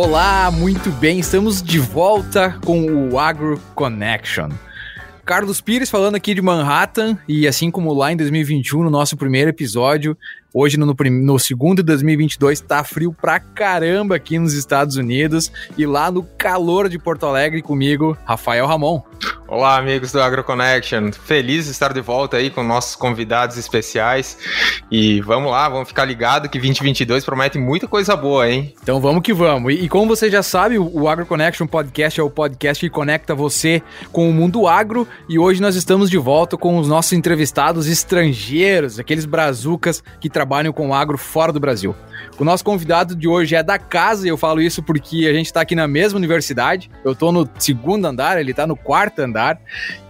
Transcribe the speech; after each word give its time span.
Olá, 0.00 0.48
muito 0.52 0.92
bem, 0.92 1.18
estamos 1.18 1.60
de 1.60 1.80
volta 1.80 2.56
com 2.64 3.10
o 3.10 3.18
Agro 3.18 3.60
Connection. 3.74 4.48
Carlos 5.24 5.60
Pires 5.60 5.90
falando 5.90 6.14
aqui 6.14 6.34
de 6.34 6.40
Manhattan, 6.40 7.18
e 7.26 7.48
assim 7.48 7.68
como 7.68 7.92
lá 7.92 8.12
em 8.12 8.16
2021, 8.16 8.84
no 8.84 8.90
nosso 8.90 9.16
primeiro 9.16 9.50
episódio, 9.50 10.16
Hoje, 10.52 10.78
no, 10.78 10.86
no 10.86 11.38
segundo 11.38 11.78
de 11.78 11.82
2022, 11.82 12.62
tá 12.62 12.82
frio 12.82 13.12
pra 13.12 13.38
caramba 13.38 14.16
aqui 14.16 14.38
nos 14.38 14.54
Estados 14.54 14.96
Unidos. 14.96 15.52
E 15.76 15.84
lá 15.84 16.10
no 16.10 16.22
calor 16.22 16.88
de 16.88 16.98
Porto 16.98 17.26
Alegre, 17.26 17.60
comigo, 17.60 18.16
Rafael 18.24 18.66
Ramon. 18.66 19.02
Olá, 19.46 19.78
amigos 19.78 20.12
do 20.12 20.20
AgroConnection. 20.20 21.10
Feliz 21.10 21.64
de 21.64 21.70
estar 21.70 21.94
de 21.94 22.02
volta 22.02 22.36
aí 22.36 22.50
com 22.50 22.62
nossos 22.62 22.94
convidados 22.94 23.56
especiais. 23.56 24.36
E 24.90 25.22
vamos 25.22 25.50
lá, 25.50 25.66
vamos 25.70 25.88
ficar 25.88 26.04
ligado 26.04 26.50
que 26.50 26.58
2022 26.58 27.24
promete 27.24 27.58
muita 27.58 27.88
coisa 27.88 28.14
boa, 28.14 28.46
hein? 28.46 28.74
Então 28.82 29.00
vamos 29.00 29.22
que 29.22 29.32
vamos. 29.32 29.72
E, 29.72 29.84
e 29.84 29.88
como 29.88 30.06
você 30.06 30.30
já 30.30 30.42
sabe, 30.42 30.78
o 30.78 31.08
AgroConnection 31.08 31.66
Podcast 31.66 32.20
é 32.20 32.22
o 32.22 32.28
podcast 32.28 32.84
que 32.84 32.92
conecta 32.92 33.34
você 33.34 33.82
com 34.12 34.28
o 34.28 34.34
mundo 34.34 34.68
agro. 34.68 35.08
E 35.30 35.38
hoje 35.38 35.62
nós 35.62 35.76
estamos 35.76 36.10
de 36.10 36.18
volta 36.18 36.58
com 36.58 36.78
os 36.78 36.86
nossos 36.86 37.14
entrevistados 37.14 37.86
estrangeiros, 37.86 38.98
aqueles 38.98 39.24
brazucas 39.24 40.02
que 40.20 40.28
trabalham 40.38 40.72
com 40.72 40.94
agro 40.94 41.18
fora 41.18 41.52
do 41.52 41.58
Brasil. 41.58 41.96
O 42.38 42.44
nosso 42.44 42.62
convidado 42.62 43.16
de 43.16 43.26
hoje 43.26 43.56
é 43.56 43.62
da 43.62 43.76
casa, 43.76 44.24
e 44.24 44.30
eu 44.30 44.36
falo 44.36 44.60
isso 44.60 44.80
porque 44.84 45.26
a 45.28 45.32
gente 45.32 45.46
está 45.46 45.62
aqui 45.62 45.74
na 45.74 45.88
mesma 45.88 46.16
universidade. 46.16 46.88
Eu 47.04 47.10
estou 47.10 47.32
no 47.32 47.48
segundo 47.58 48.04
andar, 48.06 48.38
ele 48.38 48.52
está 48.52 48.64
no 48.64 48.76
quarto 48.76 49.18
andar, 49.18 49.60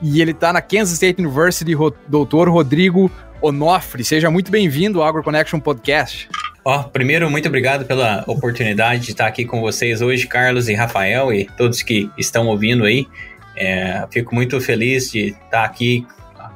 e 0.02 0.20
ele 0.20 0.33
está 0.33 0.52
na 0.52 0.60
Kansas 0.60 0.92
State 0.92 1.22
University, 1.22 1.72
doutor 2.06 2.50
Rodrigo 2.50 3.11
Onofre. 3.41 4.05
Seja 4.05 4.30
muito 4.30 4.50
bem-vindo 4.50 5.00
ao 5.00 5.08
Agro 5.08 5.22
Connection 5.22 5.58
Podcast. 5.58 6.28
Ó, 6.62 6.78
oh, 6.78 6.84
primeiro, 6.91 7.31
muito 7.31 7.48
obrigado 7.48 7.86
pela 7.86 8.22
oportunidade 8.27 9.06
de 9.06 9.12
estar 9.12 9.27
aqui 9.27 9.47
com 9.47 9.62
vocês 9.62 10.03
hoje, 10.03 10.27
Carlos 10.27 10.69
e 10.69 10.75
Rafael, 10.75 11.33
e 11.33 11.47
todos 11.56 11.81
que 11.81 12.10
estão 12.19 12.47
ouvindo 12.48 12.84
aí. 12.84 13.08
É, 13.56 14.06
fico 14.10 14.34
muito 14.34 14.60
feliz 14.60 15.10
de 15.10 15.28
estar 15.28 15.64
aqui 15.64 16.06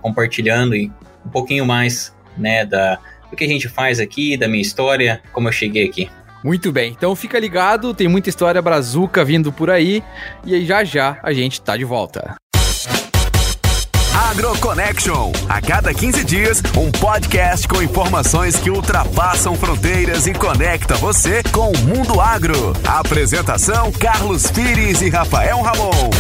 compartilhando 0.03 0.77
e 0.77 0.93
um 1.25 1.31
pouquinho 1.31 1.65
mais 1.65 2.15
né, 2.37 2.67
da, 2.67 2.99
do 3.33 3.37
que 3.37 3.45
a 3.45 3.49
gente 3.49 3.69
faz 3.69 3.99
aqui, 3.99 4.37
da 4.37 4.47
minha 4.47 4.63
história, 4.63 5.23
como 5.33 5.49
eu 5.49 5.53
cheguei 5.53 5.87
aqui. 5.87 6.09
Muito 6.45 6.71
bem, 6.71 6.93
então 6.93 7.17
fica 7.17 7.39
ligado, 7.39 7.95
tem 7.95 8.09
muita 8.09 8.29
história 8.29 8.61
brazuca 8.61 9.25
vindo 9.25 9.51
por 9.51 9.71
aí, 9.71 10.03
e 10.45 10.55
aí 10.55 10.67
já 10.67 10.85
já 10.85 11.19
a 11.23 11.33
gente 11.33 11.61
tá 11.61 11.77
de 11.77 11.85
volta. 11.85 12.37
AgroConnection. 14.33 15.33
A 15.49 15.61
cada 15.61 15.93
15 15.95 16.25
dias, 16.25 16.63
um 16.77 16.91
podcast 16.91 17.67
com 17.67 17.83
informações 17.83 18.57
que 18.57 18.71
ultrapassam 18.71 19.55
fronteiras 19.57 20.27
e 20.27 20.35
conecta 20.35 20.95
você 20.97 21.43
com 21.53 21.71
o 21.71 21.79
mundo 21.79 22.21
agro. 22.21 22.75
Apresentação: 22.87 23.91
Carlos 23.93 24.51
Pires 24.51 25.01
e 25.01 25.09
Rafael 25.09 25.61
Ramon. 25.63 26.11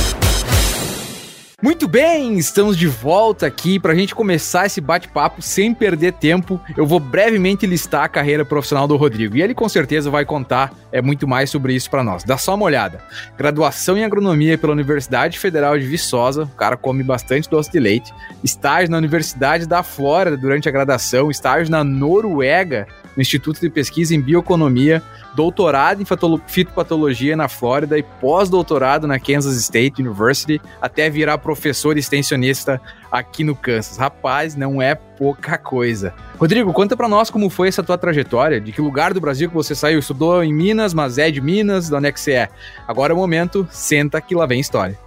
Muito 1.63 1.87
bem, 1.87 2.39
estamos 2.39 2.77
de 2.77 2.89
volta 2.89 3.47
aqui 3.47 3.79
para 3.79 3.93
a 3.93 3.95
gente 3.95 4.17
começar 4.17 4.67
esse 4.67 4.81
bate-papo 4.81 5.41
sem 5.41 5.73
perder 5.73 6.15
tempo. 6.15 6.61
Eu 6.77 6.85
vou 6.85 6.99
brevemente 6.99 7.69
listar 7.69 8.03
a 8.03 8.09
carreira 8.09 8.45
profissional 8.45 8.89
do 8.89 8.97
Rodrigo 8.97 9.37
e 9.37 9.43
ele 9.43 9.55
com 9.55 9.69
certeza 9.69 10.11
vai 10.11 10.25
contar 10.25 10.73
é 10.91 11.01
muito 11.01 11.27
mais 11.29 11.51
sobre 11.51 11.73
isso 11.73 11.89
para 11.89 12.03
nós. 12.03 12.25
Dá 12.25 12.37
só 12.37 12.57
uma 12.57 12.65
olhada. 12.65 12.99
Graduação 13.39 13.97
em 13.97 14.03
agronomia 14.03 14.59
pela 14.59 14.73
Universidade 14.73 15.39
Federal 15.39 15.79
de 15.79 15.87
Viçosa, 15.87 16.43
o 16.43 16.57
cara 16.57 16.77
come 16.77 17.05
bastante 17.05 17.49
doce 17.49 17.71
de 17.71 17.79
leite. 17.79 18.13
Estágio 18.43 18.91
na 18.91 18.99
Universidade 18.99 19.65
da 19.65 19.85
Flórida 19.85 20.37
durante 20.37 20.69
a 20.69 20.73
graduação, 20.73 21.31
estágio 21.31 21.71
na 21.71 21.85
Noruega 21.85 22.89
no 23.17 23.23
Instituto 23.23 23.61
de 23.61 23.71
Pesquisa 23.71 24.15
em 24.15 24.21
Bioeconomia, 24.21 25.03
doutorado 25.35 26.03
em 26.03 26.07
fitopatologia 26.47 27.37
na 27.37 27.49
Flórida 27.49 27.99
e 27.99 28.03
pós-doutorado 28.03 29.07
na 29.07 29.19
Kansas 29.19 29.57
State 29.57 30.01
University, 30.01 30.61
até 30.81 31.09
virar 31.09 31.39
professor 31.39 31.97
extensionista 31.97 32.81
aqui 33.11 33.45
no 33.45 33.55
Kansas. 33.55 33.97
Rapaz, 33.97 34.55
não 34.55 34.81
é 34.81 34.95
pouca 34.95 35.59
coisa. 35.59 36.15
Rodrigo, 36.39 36.73
conta 36.73 36.97
para 36.97 37.09
nós 37.09 37.31
como 37.31 37.49
foi 37.49 37.69
essa 37.69 37.83
tua 37.83 37.97
trajetória, 37.97 38.61
de 38.61 38.73
que 38.73 38.81
lugar 38.81 39.15
do 39.15 39.21
Brasil 39.21 39.49
que 39.49 39.55
você 39.55 39.75
saiu, 39.75 40.01
estudou 40.01 40.43
em 40.43 40.53
Minas, 40.53 40.93
mas 40.93 41.19
é 41.19 41.31
de 41.31 41.41
Minas, 41.41 41.89
de 41.89 41.95
onde 41.95 42.09
é 42.09 42.13
que 42.13 42.21
você 42.21 42.33
é? 42.33 42.49
Agora 42.89 43.13
é 43.13 43.15
o 43.15 43.19
momento, 43.19 43.67
senta 43.71 44.21
que 44.21 44.35
lá 44.35 44.47
vem 44.47 44.61
história. 44.61 44.99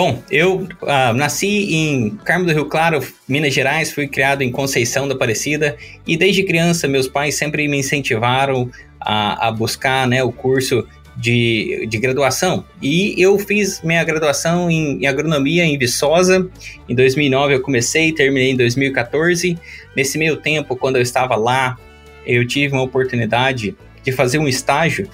Bom, 0.00 0.22
eu 0.30 0.58
uh, 0.58 1.12
nasci 1.12 1.74
em 1.74 2.10
Carmo 2.24 2.46
do 2.46 2.52
Rio 2.52 2.66
Claro, 2.66 3.04
Minas 3.26 3.52
Gerais, 3.52 3.90
fui 3.90 4.06
criado 4.06 4.42
em 4.42 4.52
Conceição 4.52 5.08
da 5.08 5.14
Aparecida 5.16 5.76
e 6.06 6.16
desde 6.16 6.44
criança 6.44 6.86
meus 6.86 7.08
pais 7.08 7.34
sempre 7.34 7.66
me 7.66 7.80
incentivaram 7.80 8.70
a, 9.00 9.48
a 9.48 9.50
buscar 9.50 10.06
né, 10.06 10.22
o 10.22 10.30
curso 10.30 10.86
de, 11.16 11.84
de 11.90 11.98
graduação. 11.98 12.64
E 12.80 13.20
eu 13.20 13.36
fiz 13.40 13.82
minha 13.82 14.04
graduação 14.04 14.70
em, 14.70 15.02
em, 15.02 15.06
agronomia 15.08 15.64
em 15.64 15.76
Viçosa. 15.76 16.48
Em 16.88 16.94
2009 16.94 17.54
eu 17.54 17.60
comecei, 17.60 18.12
terminei 18.12 18.52
em 18.52 18.56
2014. 18.56 19.58
Nesse 19.96 20.16
meio 20.16 20.36
tempo, 20.36 20.76
quando 20.76 20.94
eu 20.94 21.02
estava 21.02 21.34
lá, 21.34 21.76
eu 22.24 22.46
tive 22.46 22.72
uma 22.72 22.82
oportunidade 22.82 23.76
de 24.04 24.12
fazer 24.12 24.38
um 24.38 24.46
estágio 24.46 25.08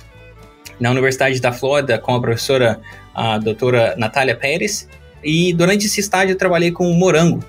na 0.78 0.90
Universidade 0.90 1.40
da 1.40 1.52
Flórida 1.52 1.98
com 1.98 2.14
a 2.14 2.20
professora 2.20 2.82
a 3.14 3.38
doutora 3.38 3.94
Natália 3.96 4.36
Pérez. 4.36 4.88
E 5.22 5.52
durante 5.52 5.86
esse 5.86 6.00
estágio 6.00 6.32
eu 6.32 6.38
trabalhei 6.38 6.70
com 6.70 6.90
o 6.90 6.94
Morango. 6.94 7.42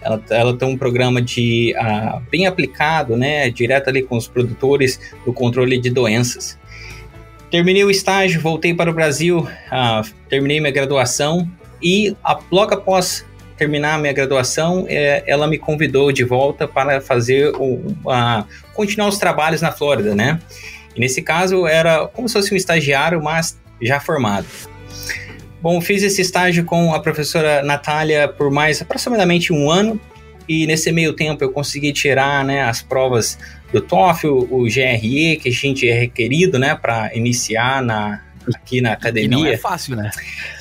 Ela, 0.00 0.20
ela 0.30 0.56
tem 0.56 0.68
um 0.68 0.76
programa 0.76 1.22
de 1.22 1.74
uh, 1.78 2.20
bem 2.30 2.46
aplicado, 2.46 3.16
né, 3.16 3.48
direto 3.50 3.88
ali 3.88 4.02
com 4.02 4.16
os 4.16 4.26
produtores 4.26 4.98
do 5.24 5.32
controle 5.32 5.78
de 5.78 5.90
doenças. 5.90 6.58
Terminei 7.50 7.84
o 7.84 7.90
estágio, 7.90 8.40
voltei 8.40 8.74
para 8.74 8.90
o 8.90 8.94
Brasil, 8.94 9.40
uh, 9.40 10.08
terminei 10.28 10.58
minha 10.58 10.72
graduação 10.72 11.48
e 11.80 12.16
a, 12.24 12.38
logo 12.50 12.74
após 12.74 13.24
terminar 13.56 13.98
minha 14.00 14.12
graduação, 14.12 14.86
é, 14.88 15.22
ela 15.24 15.46
me 15.46 15.56
convidou 15.56 16.10
de 16.10 16.24
volta 16.24 16.66
para 16.66 17.00
fazer 17.00 17.52
o, 17.54 17.94
continuar 18.74 19.08
os 19.08 19.18
trabalhos 19.18 19.60
na 19.60 19.70
Flórida, 19.70 20.16
né? 20.16 20.40
E 20.96 21.00
nesse 21.00 21.22
caso 21.22 21.66
era 21.66 22.08
como 22.08 22.28
se 22.28 22.34
fosse 22.34 22.52
um 22.52 22.56
estagiário, 22.56 23.22
mas 23.22 23.56
já 23.80 24.00
formado. 24.00 24.46
Bom, 25.62 25.80
fiz 25.80 26.02
esse 26.02 26.20
estágio 26.20 26.64
com 26.64 26.92
a 26.92 27.00
professora 27.00 27.62
Natália 27.62 28.26
por 28.26 28.50
mais 28.50 28.82
aproximadamente 28.82 29.52
um 29.52 29.70
ano 29.70 30.00
e 30.48 30.66
nesse 30.66 30.90
meio 30.90 31.12
tempo 31.12 31.44
eu 31.44 31.52
consegui 31.52 31.92
tirar 31.92 32.44
né, 32.44 32.62
as 32.62 32.82
provas 32.82 33.38
do 33.72 33.80
TOEFL, 33.80 34.46
o 34.50 34.64
GRE, 34.64 35.36
que 35.40 35.48
a 35.48 35.52
gente 35.52 35.88
é 35.88 35.94
requerido 35.94 36.58
né, 36.58 36.74
para 36.74 37.14
iniciar 37.14 37.80
na, 37.80 38.20
aqui 38.54 38.80
na 38.80 38.92
academia. 38.92 39.38
E 39.38 39.40
não 39.42 39.46
é 39.46 39.56
fácil, 39.56 39.96
né? 39.96 40.10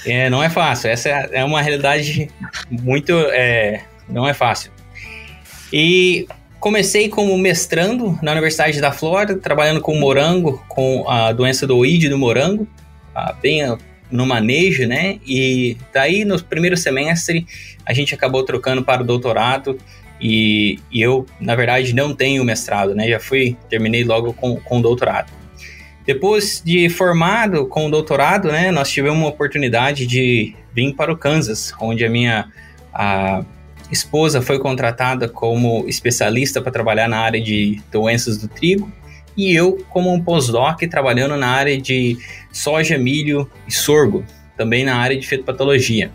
É, 0.06 0.29
não 0.29 0.44
é 0.44 0.50
fácil. 0.50 0.90
Essa 0.90 1.09
é 1.09 1.44
uma 1.44 1.61
realidade 1.61 2.29
muito. 2.69 3.11
É, 3.31 3.81
não 4.07 4.28
é 4.28 4.34
fácil. 4.34 4.72
E 5.73 6.28
comecei 6.59 7.09
como 7.09 7.35
mestrando 7.38 8.17
na 8.22 8.31
Universidade 8.31 8.79
da 8.79 8.91
Flórida, 8.91 9.40
trabalhando 9.40 9.81
com 9.81 9.95
morango, 9.95 10.63
com 10.69 11.09
a 11.09 11.31
doença 11.31 11.66
do 11.66 11.78
OID 11.78 12.07
do 12.07 12.17
morango, 12.17 12.67
bem 13.41 13.78
no 14.11 14.25
manejo, 14.25 14.88
né? 14.88 15.19
E 15.25 15.77
daí 15.94 16.25
no 16.25 16.41
primeiro 16.44 16.75
semestre 16.77 17.45
a 17.85 17.94
gente 17.94 18.13
acabou 18.13 18.44
trocando 18.44 18.83
para 18.83 19.01
o 19.01 19.05
doutorado 19.05 19.77
e, 20.19 20.79
e 20.91 21.01
eu, 21.01 21.25
na 21.39 21.55
verdade, 21.55 21.94
não 21.95 22.13
tenho 22.13 22.44
mestrado, 22.44 22.94
né? 22.94 23.07
Já 23.07 23.19
fui, 23.19 23.57
terminei 23.69 24.03
logo 24.03 24.33
com, 24.33 24.57
com 24.57 24.79
o 24.79 24.81
doutorado. 24.81 25.31
Depois 26.05 26.61
de 26.63 26.89
formado 26.89 27.66
com 27.66 27.88
o 27.88 27.91
doutorado, 27.91 28.51
né, 28.51 28.72
nós 28.72 28.89
tivemos 28.89 29.17
uma 29.17 29.27
oportunidade 29.27 30.07
de 30.07 30.55
vir 30.73 30.93
para 30.95 31.11
o 31.11 31.17
Kansas, 31.17 31.73
onde 31.79 32.03
a 32.03 32.09
minha 32.09 32.49
a 32.93 33.46
esposa 33.91 34.41
foi 34.41 34.59
contratada 34.59 35.29
como 35.29 35.85
especialista 35.87 36.61
para 36.61 36.72
trabalhar 36.72 37.07
na 37.07 37.19
área 37.19 37.40
de 37.40 37.81
doenças 37.91 38.37
do 38.37 38.47
trigo 38.47 38.91
e 39.35 39.53
eu 39.53 39.83
como 39.89 40.13
um 40.13 40.22
pós-doc 40.22 40.81
trabalhando 40.89 41.35
na 41.37 41.47
área 41.47 41.79
de 41.79 42.17
soja, 42.51 42.97
milho 42.97 43.49
e 43.67 43.72
sorgo, 43.72 44.25
também 44.57 44.83
na 44.83 44.95
área 44.95 45.17
de 45.17 45.28
fitopatologia. 45.28 46.11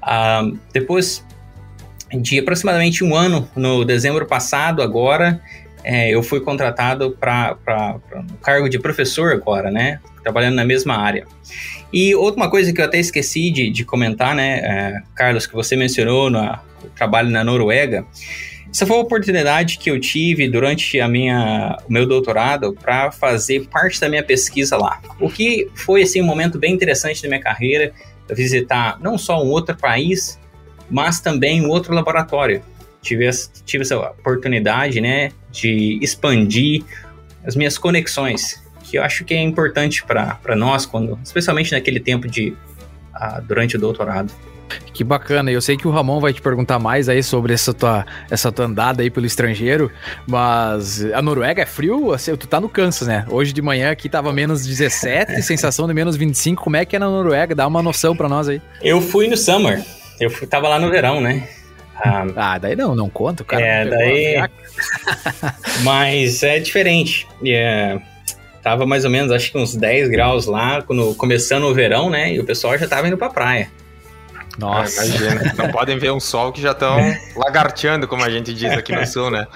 Ah, 0.00 0.50
depois 0.72 1.24
de 2.20 2.38
aproximadamente 2.38 3.04
um 3.04 3.14
ano, 3.14 3.48
no 3.56 3.84
dezembro 3.84 4.26
passado, 4.26 4.82
agora, 4.82 5.40
é, 5.84 6.10
eu 6.10 6.22
fui 6.22 6.40
contratado 6.40 7.16
para 7.18 7.56
o 8.28 8.36
cargo 8.38 8.68
de 8.68 8.78
professor 8.78 9.32
agora, 9.32 9.70
né? 9.70 10.00
Trabalhando 10.22 10.54
na 10.54 10.64
mesma 10.64 10.96
área. 10.96 11.26
E 11.92 12.14
outra 12.14 12.48
coisa 12.48 12.72
que 12.72 12.80
eu 12.80 12.84
até 12.84 12.98
esqueci 12.98 13.50
de, 13.50 13.70
de 13.70 13.84
comentar, 13.84 14.34
né, 14.34 14.60
é, 14.60 15.02
Carlos, 15.14 15.46
que 15.46 15.54
você 15.54 15.76
mencionou 15.76 16.30
no 16.30 16.58
trabalho 16.96 17.28
na 17.28 17.44
Noruega, 17.44 18.06
essa 18.72 18.86
foi 18.86 18.96
uma 18.96 19.02
oportunidade 19.02 19.76
que 19.76 19.90
eu 19.90 20.00
tive 20.00 20.48
durante 20.48 20.98
a 20.98 21.06
minha, 21.06 21.78
o 21.86 21.92
meu 21.92 22.06
doutorado 22.06 22.72
para 22.72 23.12
fazer 23.12 23.66
parte 23.68 24.00
da 24.00 24.08
minha 24.08 24.22
pesquisa 24.22 24.78
lá. 24.78 25.00
O 25.20 25.28
que 25.28 25.68
foi 25.74 26.02
assim, 26.02 26.22
um 26.22 26.24
momento 26.24 26.58
bem 26.58 26.72
interessante 26.72 27.22
da 27.22 27.28
minha 27.28 27.40
carreira, 27.40 27.92
visitar 28.30 28.98
não 29.00 29.18
só 29.18 29.44
um 29.44 29.48
outro 29.48 29.76
país, 29.76 30.40
mas 30.90 31.20
também 31.20 31.64
um 31.64 31.68
outro 31.68 31.94
laboratório. 31.94 32.62
Tive, 33.02 33.28
tive 33.66 33.82
essa 33.82 33.98
oportunidade 33.98 35.00
né, 35.00 35.32
de 35.50 35.98
expandir 36.00 36.82
as 37.44 37.54
minhas 37.54 37.76
conexões 37.76 38.62
que 38.92 38.98
eu 38.98 39.02
acho 39.02 39.24
que 39.24 39.32
é 39.32 39.40
importante 39.40 40.04
para 40.04 40.54
nós, 40.54 40.84
quando, 40.84 41.18
especialmente 41.24 41.72
naquele 41.72 41.98
tempo 41.98 42.28
de 42.28 42.50
uh, 42.50 43.40
durante 43.42 43.76
o 43.76 43.78
doutorado. 43.78 44.30
Que 44.92 45.02
bacana, 45.04 45.50
eu 45.50 45.60
sei 45.60 45.76
que 45.76 45.86
o 45.86 45.90
Ramon 45.90 46.20
vai 46.20 46.32
te 46.32 46.40
perguntar 46.40 46.78
mais 46.78 47.08
aí 47.08 47.22
sobre 47.22 47.52
essa 47.52 47.72
tua, 47.72 48.06
essa 48.30 48.52
tua 48.52 48.66
andada 48.66 49.02
aí 49.02 49.10
pelo 49.10 49.26
estrangeiro, 49.26 49.90
mas 50.26 51.04
a 51.12 51.22
Noruega 51.22 51.62
é 51.62 51.66
frio? 51.66 52.12
Assim, 52.12 52.34
tu 52.36 52.46
tá 52.46 52.60
no 52.60 52.68
Kansas, 52.68 53.08
né? 53.08 53.24
Hoje 53.28 53.52
de 53.52 53.62
manhã 53.62 53.90
aqui 53.90 54.08
tava 54.08 54.32
menos 54.32 54.66
17, 54.66 55.40
sensação 55.42 55.86
de 55.86 55.94
menos 55.94 56.16
25. 56.16 56.62
Como 56.62 56.76
é 56.76 56.84
que 56.84 56.96
é 56.96 56.98
na 56.98 57.06
Noruega? 57.06 57.54
Dá 57.54 57.66
uma 57.66 57.82
noção 57.82 58.16
pra 58.16 58.28
nós 58.28 58.48
aí. 58.48 58.60
Eu 58.82 59.00
fui 59.00 59.28
no 59.28 59.36
summer, 59.36 59.84
eu 60.20 60.30
fui, 60.30 60.46
tava 60.46 60.68
lá 60.68 60.78
no 60.78 60.90
verão, 60.90 61.20
né? 61.20 61.48
Ah, 61.96 62.26
ah 62.36 62.58
daí 62.58 62.74
não, 62.74 62.94
não 62.94 63.08
conta, 63.08 63.44
cara. 63.44 63.62
É, 63.62 63.84
daí. 63.86 64.34
mas 65.82 66.42
é 66.42 66.58
diferente. 66.58 67.26
Yeah. 67.42 68.00
É, 68.00 68.12
tava 68.62 68.86
mais 68.86 69.04
ou 69.04 69.10
menos, 69.10 69.32
acho 69.32 69.50
que 69.50 69.58
uns 69.58 69.74
10 69.74 70.08
graus 70.08 70.46
lá, 70.46 70.82
quando 70.82 71.14
começando 71.16 71.64
o 71.64 71.74
verão, 71.74 72.08
né? 72.08 72.32
E 72.32 72.40
o 72.40 72.44
pessoal 72.44 72.78
já 72.78 72.86
tava 72.86 73.08
indo 73.08 73.18
pra 73.18 73.28
praia. 73.28 73.68
Nossa. 74.58 75.02
Ah, 75.02 75.06
imagina. 75.06 75.54
Não 75.56 75.70
podem 75.70 75.98
ver 75.98 76.12
um 76.12 76.20
sol 76.20 76.52
que 76.52 76.60
já 76.60 76.72
estão 76.72 76.98
lagarteando, 77.36 78.06
como 78.06 78.22
a 78.24 78.30
gente 78.30 78.52
diz 78.52 78.70
aqui 78.72 78.92
no 78.92 79.06
sul, 79.06 79.30
né? 79.30 79.46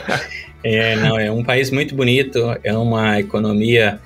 é, 0.62 0.96
não, 0.96 1.18
é 1.18 1.30
um 1.30 1.42
país 1.42 1.70
muito 1.70 1.94
bonito, 1.94 2.56
é 2.62 2.76
uma 2.76 3.18
economia 3.18 4.00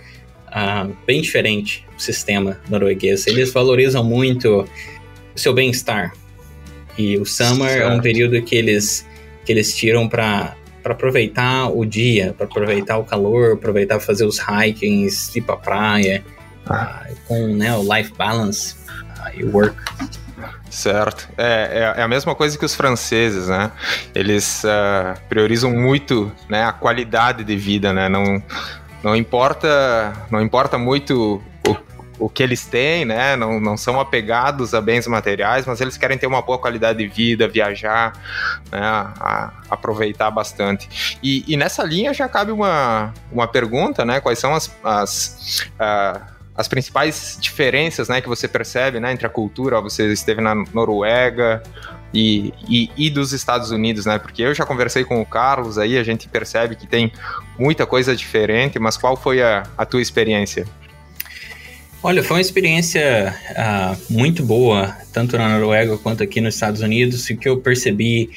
ah, 0.47 0.87
bem 1.07 1.21
diferente 1.21 1.85
do 1.95 2.03
sistema 2.03 2.59
norueguês. 2.69 3.27
Eles 3.27 3.53
valorizam 3.53 4.05
muito 4.05 4.69
o 5.35 5.39
seu 5.39 5.53
bem-estar. 5.53 6.13
E 6.97 7.17
o 7.17 7.25
summer 7.25 7.71
certo. 7.71 7.93
é 7.93 7.95
um 7.95 8.01
período 8.01 8.43
que 8.43 8.57
eles, 8.57 9.07
que 9.45 9.53
eles 9.53 9.75
tiram 9.75 10.09
para 10.09 10.57
para 10.83 10.95
aproveitar 10.95 11.69
o 11.69 11.85
dia, 11.85 12.33
para 12.33 12.47
aproveitar 12.47 12.97
o 12.97 13.05
calor, 13.05 13.53
aproveitar 13.53 14.01
fazer 14.01 14.25
os 14.25 14.39
hikings, 14.39 15.37
ir 15.37 15.43
para 15.43 15.57
praia, 15.57 16.25
ah. 16.67 17.07
com 17.27 17.49
né, 17.49 17.77
o 17.77 17.83
life 17.83 18.13
balance 18.17 18.75
uh, 18.89 19.39
e 19.39 19.45
work. 19.45 19.77
Certo. 20.71 21.29
É, 21.37 21.95
é, 21.97 22.01
é, 22.01 22.03
a 22.03 22.09
mesma 22.09 22.35
coisa 22.35 22.59
que 22.59 22.65
os 22.65 22.75
franceses, 22.75 23.49
né? 23.49 23.71
Eles 24.15 24.65
uh, 24.65 25.19
priorizam 25.29 25.71
muito 25.71 26.31
né, 26.49 26.65
a 26.65 26.73
qualidade 26.73 27.43
de 27.45 27.57
vida, 27.57 27.93
né? 27.93 28.09
Não, 28.09 28.43
não, 29.03 29.17
importa, 29.17 30.13
não 30.31 30.41
importa 30.43 30.77
muito 30.77 31.43
o 32.19 32.29
que 32.29 32.43
eles 32.43 32.67
têm, 32.67 33.05
né? 33.05 33.37
Não, 33.37 33.61
não 33.61 33.77
são 33.77 34.01
apegados 34.01 34.75
a 34.75 34.81
bens 34.81 35.07
materiais, 35.07 35.67
mas 35.67 35.81
eles 35.81 35.97
querem 35.97 36.19
ter 36.19 36.27
uma 36.27 36.43
boa 36.43 36.59
qualidade 36.59 36.99
de 36.99 37.07
vida, 37.07 37.47
viajar, 37.47 38.13
né? 38.71 38.81
A, 38.81 39.13
a 39.21 39.53
aproveitar 39.71 40.31
bastante. 40.31 41.19
E, 41.23 41.45
e, 41.47 41.57
nessa 41.57 41.85
linha 41.85 42.13
já 42.13 42.29
cabe 42.29 42.51
uma, 42.51 43.15
uma 43.31 43.47
pergunta, 43.47 44.05
né? 44.05 44.21
Quais 44.21 44.39
são 44.39 44.55
as, 44.55 44.75
as 44.83 45.71
uh, 45.75 46.38
as 46.59 46.67
principais 46.67 47.39
diferenças 47.41 48.09
né, 48.09 48.21
que 48.21 48.29
você 48.29 48.49
percebe 48.49 48.99
né, 48.99 49.13
entre 49.13 49.25
a 49.25 49.31
cultura, 49.31 49.81
você 49.81 50.13
esteve 50.13 50.41
na 50.41 50.57
Noruega 50.75 51.63
e, 52.13 52.53
e, 52.69 52.91
e, 52.97 53.09
dos 53.09 53.33
Estados 53.33 53.71
Unidos, 53.71 54.07
né? 54.07 54.19
Porque 54.19 54.43
eu 54.43 54.53
já 54.53 54.67
conversei 54.67 55.05
com 55.05 55.21
o 55.21 55.25
Carlos 55.25 55.79
aí, 55.79 55.97
a 55.97 56.03
gente 56.03 56.29
percebe 56.29 56.75
que 56.75 56.85
tem 56.85 57.13
muita 57.57 57.87
coisa 57.87 58.17
diferente, 58.17 58.77
mas 58.79 58.97
qual 58.97 59.17
foi 59.17 59.41
a, 59.41 59.63
a 59.77 59.87
tua 59.87 60.03
experiência? 60.03 60.67
Olha, 62.03 62.25
foi 62.25 62.39
uma 62.39 62.41
experiência 62.41 63.35
uh, 63.51 64.13
muito 64.13 64.45
boa, 64.45 64.97
tanto 65.13 65.37
na 65.37 65.49
Noruega 65.49 65.97
quanto 65.99 66.23
aqui 66.23 66.41
nos 66.41 66.55
Estados 66.55 66.81
Unidos. 66.81 67.29
O 67.29 67.37
que 67.37 67.49
eu 67.49 67.59
percebi 67.59 68.31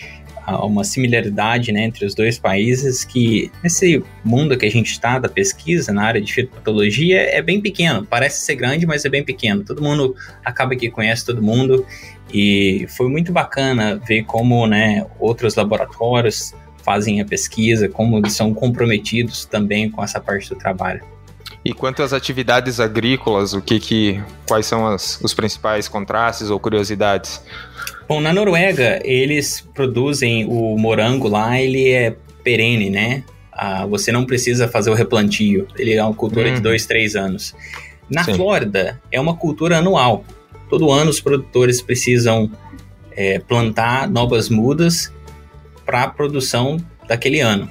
uh, 0.47 0.65
uma 0.65 0.83
similaridade 0.83 1.71
né, 1.71 1.83
entre 1.83 2.05
os 2.05 2.15
dois 2.15 2.37
países, 2.37 3.03
que 3.03 3.51
nesse 3.63 4.03
mundo 4.23 4.57
que 4.57 4.65
a 4.65 4.71
gente 4.71 4.91
está 4.91 5.19
da 5.19 5.29
pesquisa 5.29 5.91
na 5.91 6.03
área 6.03 6.21
de 6.21 6.33
fitopatologia 6.33 7.21
é 7.21 7.41
bem 7.41 7.61
pequeno. 7.61 8.05
Parece 8.05 8.41
ser 8.41 8.55
grande, 8.55 8.85
mas 8.85 9.05
é 9.05 9.09
bem 9.09 9.23
pequeno. 9.23 9.63
Todo 9.63 9.81
mundo 9.81 10.15
acaba 10.43 10.75
que 10.75 10.89
conhece 10.89 11.25
todo 11.25 11.41
mundo 11.41 11.85
e 12.33 12.85
foi 12.89 13.09
muito 13.09 13.31
bacana 13.31 14.01
ver 14.07 14.23
como 14.23 14.65
né, 14.67 15.05
outros 15.19 15.55
laboratórios 15.55 16.53
fazem 16.83 17.21
a 17.21 17.25
pesquisa, 17.25 17.87
como 17.87 18.17
eles 18.17 18.33
são 18.33 18.53
comprometidos 18.53 19.45
também 19.45 19.89
com 19.89 20.03
essa 20.03 20.19
parte 20.19 20.49
do 20.49 20.55
trabalho. 20.55 21.10
E 21.63 21.73
quanto 21.73 22.01
às 22.01 22.11
atividades 22.11 22.79
agrícolas, 22.79 23.53
o 23.53 23.61
que 23.61 23.79
que, 23.79 24.21
quais 24.47 24.65
são 24.65 24.87
as, 24.87 25.19
os 25.21 25.33
principais 25.33 25.87
contrastes 25.87 26.49
ou 26.49 26.59
curiosidades? 26.59 27.43
Bom, 28.07 28.19
na 28.19 28.33
Noruega 28.33 28.99
eles 29.03 29.65
produzem 29.73 30.45
o 30.45 30.77
morango 30.77 31.27
lá, 31.27 31.59
ele 31.59 31.89
é 31.91 32.15
perene, 32.43 32.89
né? 32.89 33.23
Ah, 33.51 33.85
você 33.85 34.11
não 34.11 34.25
precisa 34.25 34.67
fazer 34.67 34.89
o 34.89 34.93
replantio. 34.93 35.67
Ele 35.77 35.93
é 35.93 36.03
uma 36.03 36.13
cultura 36.13 36.49
de 36.49 36.55
uhum. 36.55 36.61
dois, 36.61 36.85
três 36.85 37.15
anos. 37.15 37.53
Na 38.09 38.23
Sim. 38.23 38.33
Flórida 38.33 38.99
é 39.11 39.19
uma 39.19 39.35
cultura 39.35 39.77
anual. 39.77 40.25
Todo 40.69 40.91
ano 40.91 41.11
os 41.11 41.21
produtores 41.21 41.81
precisam 41.81 42.49
é, 43.11 43.39
plantar 43.39 44.09
novas 44.09 44.49
mudas 44.49 45.13
para 45.85 46.03
a 46.03 46.07
produção 46.07 46.77
daquele 47.07 47.39
ano. 47.39 47.69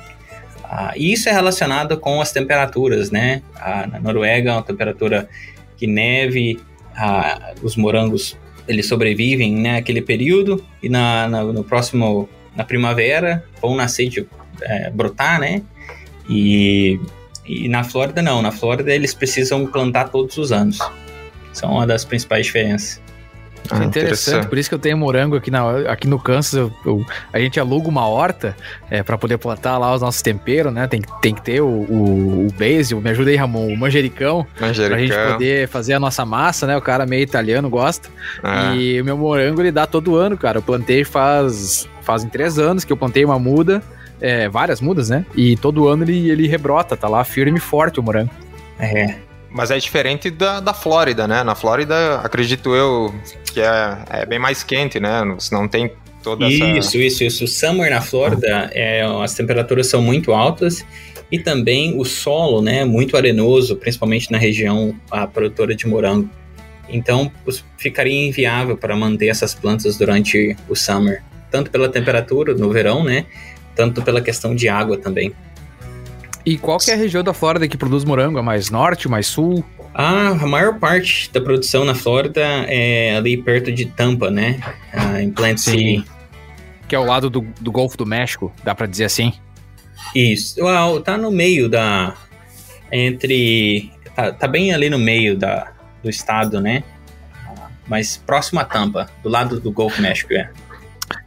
Ah, 0.73 0.93
e 0.97 1.13
isso 1.13 1.29
é 1.29 1.33
relacionado 1.33 1.99
com 1.99 2.21
as 2.21 2.31
temperaturas, 2.31 3.11
né? 3.11 3.43
Ah, 3.57 3.89
na 3.91 3.99
Noruega, 3.99 4.51
é 4.51 4.53
uma 4.53 4.63
temperatura 4.63 5.29
que 5.77 5.85
neve, 5.85 6.61
ah, 6.97 7.55
os 7.61 7.75
morangos 7.75 8.39
eles 8.69 8.87
sobrevivem 8.87 9.53
naquele 9.57 10.01
né, 10.01 10.07
período 10.07 10.65
e 10.81 10.89
na, 10.89 11.27
na, 11.27 11.43
no 11.43 11.65
próximo 11.65 12.29
na 12.55 12.63
primavera 12.63 13.45
vão 13.61 13.75
nascer 13.75 14.09
de 14.09 14.25
é, 14.63 14.91
brotar, 14.91 15.41
né? 15.41 15.63
E, 16.29 17.01
e 17.45 17.69
na 17.69 17.83
Flórida 17.83 18.23
não, 18.23 18.41
na 18.41 18.53
Flórida 18.53 18.95
eles 18.95 19.13
precisam 19.13 19.67
plantar 19.67 20.11
todos 20.11 20.39
os 20.39 20.53
anos. 20.53 20.79
São 21.53 21.73
uma 21.73 21.87
das 21.87 22.05
principais 22.05 22.47
diferenças. 22.47 23.03
Ah, 23.73 23.85
interessante, 23.85 23.99
interessante, 23.99 24.49
por 24.49 24.59
isso 24.59 24.69
que 24.69 24.75
eu 24.75 24.79
tenho 24.79 24.97
morango 24.97 25.37
aqui, 25.37 25.51
na, 25.51 25.91
aqui 25.91 26.07
no 26.07 26.19
Kansas. 26.19 26.55
Eu, 26.55 26.73
eu, 26.85 27.05
a 27.33 27.39
gente 27.39 27.59
aluga 27.61 27.89
uma 27.89 28.07
horta 28.07 28.57
é, 28.91 29.03
para 29.03 29.17
poder 29.17 29.39
plantar 29.39 29.79
lá 29.79 29.95
os 29.95 30.01
nossos 30.01 30.23
temperos, 30.23 30.73
né? 30.73 30.87
Tem, 30.87 31.03
tem 31.21 31.35
que 31.35 31.43
ter 31.43 31.61
o, 31.61 31.67
o, 31.67 32.47
o 32.47 32.53
basil, 32.53 33.01
me 33.01 33.11
ajuda 33.11 33.31
aí, 33.31 33.37
Ramon, 33.37 33.69
o 33.69 33.77
manjericão, 33.77 34.47
manjericão, 34.61 34.89
pra 34.89 34.99
gente 34.99 35.33
poder 35.33 35.69
fazer 35.69 35.95
a 35.95 36.01
nossa 36.01 36.25
massa, 36.25 36.67
né? 36.67 36.77
O 36.77 36.83
cara 36.83 37.07
meio 37.07 37.23
italiano 37.23 37.69
gosta. 37.69 38.09
Ah. 38.43 38.75
E 38.75 39.01
o 39.01 39.05
meu 39.05 39.17
morango 39.17 39.61
ele 39.61 39.73
dá 39.73 39.87
todo 39.87 40.17
ano, 40.17 40.37
cara. 40.37 40.59
Eu 40.59 40.63
plantei 40.63 41.05
faz 41.05 41.89
fazem 42.03 42.29
três 42.29 42.59
anos 42.59 42.85
que 42.85 42.93
eu 42.93 42.97
plantei 42.97 43.25
uma 43.25 43.39
muda, 43.39 43.83
é, 44.21 44.49
várias 44.49 44.81
mudas, 44.81 45.11
né? 45.11 45.25
E 45.37 45.57
todo 45.57 45.87
ano 45.87 46.03
ele, 46.03 46.31
ele 46.31 46.49
rebrota, 46.49 46.97
tá 46.97 47.09
lá 47.09 47.23
firme 47.25 47.59
e 47.59 47.61
forte 47.61 48.01
o 48.01 48.03
morango. 48.03 48.31
É, 48.79 49.17
mas 49.51 49.71
é 49.71 49.79
diferente 49.79 50.31
da, 50.31 50.61
da 50.61 50.73
Flórida, 50.73 51.27
né? 51.27 51.43
Na 51.43 51.55
Flórida, 51.55 52.21
acredito 52.21 52.75
eu, 52.75 53.15
que 53.53 53.61
é, 53.61 53.99
é 54.11 54.27
bem 54.27 54.39
mais 54.39 54.63
quente, 54.63 55.01
né? 55.01 55.23
Você 55.35 55.55
não 55.55 55.67
tem 55.67 55.93
toda 56.23 56.47
isso, 56.47 56.63
essa... 56.63 56.79
Isso, 56.79 56.99
isso, 56.99 57.25
isso. 57.25 57.45
O 57.45 57.49
summer 57.49 57.91
na 57.91 58.01
Flórida, 58.01 58.71
é, 58.73 59.03
as 59.23 59.35
temperaturas 59.35 59.89
são 59.89 60.01
muito 60.01 60.33
altas 60.33 60.85
e 61.31 61.39
também 61.39 61.99
o 61.99 62.05
solo, 62.05 62.63
né? 62.63 62.85
Muito 62.85 63.17
arenoso, 63.17 63.77
principalmente 63.77 64.31
na 64.31 64.39
região 64.39 64.95
a 65.11 65.27
produtora 65.27 65.75
de 65.75 65.87
morango. 65.87 66.29
Então, 66.89 67.31
ficaria 67.77 68.29
inviável 68.29 68.77
para 68.77 68.97
manter 68.97 69.29
essas 69.29 69.55
plantas 69.55 69.97
durante 69.97 70.57
o 70.69 70.75
summer. 70.75 71.23
Tanto 71.51 71.71
pela 71.71 71.89
temperatura 71.89 72.55
no 72.55 72.71
verão, 72.71 73.05
né? 73.05 73.27
Tanto 73.75 74.03
pela 74.03 74.21
questão 74.21 74.55
de 74.55 74.69
água 74.69 74.97
também. 74.97 75.33
E 76.51 76.59
qual 76.59 76.79
que 76.79 76.91
é 76.91 76.95
a 76.95 76.97
região 76.97 77.23
da 77.23 77.33
Flórida 77.33 77.69
que 77.69 77.77
produz 77.77 78.05
morango? 78.05 78.37
É 78.37 78.43
mais 78.43 78.71
norte, 78.71 79.09
mais 79.09 79.29
sul? 79.29 79.65
Ah, 79.95 80.31
a 80.31 80.47
maior 80.49 80.81
parte 80.81 81.31
da 81.33 81.41
produção 81.41 81.85
na 81.85 81.95
Flórida 81.95 82.41
é 82.67 83.17
ali 83.17 83.37
perto 83.37 83.71
de 83.71 83.85
Tampa, 83.85 84.33
né? 84.33 84.61
Ah, 84.93 85.23
em 85.23 85.31
Plant 85.31 85.59
City. 85.59 86.05
Que 86.89 86.97
é 86.97 86.99
o 86.99 87.05
lado 87.05 87.31
do, 87.31 87.47
do 87.61 87.71
Golfo 87.71 87.97
do 87.97 88.05
México, 88.05 88.53
dá 88.65 88.75
para 88.75 88.89
dizer 88.89 89.05
assim? 89.05 89.33
Isso. 90.13 90.61
Uau, 90.61 91.01
tá 91.01 91.17
no 91.17 91.31
meio 91.31 91.69
da. 91.69 92.17
Entre. 92.91 93.93
Tá, 94.17 94.33
tá 94.33 94.49
bem 94.49 94.75
ali 94.75 94.91
no 94.91 94.99
meio 94.99 95.39
da, 95.39 95.71
do 96.03 96.11
estado, 96.11 96.61
né? 96.61 96.83
Mas 97.87 98.17
próximo 98.17 98.59
a 98.59 98.65
Tampa, 98.65 99.09
do 99.23 99.29
lado 99.29 99.61
do 99.61 99.71
Golfo 99.71 100.03
México, 100.03 100.35
é. 100.35 100.51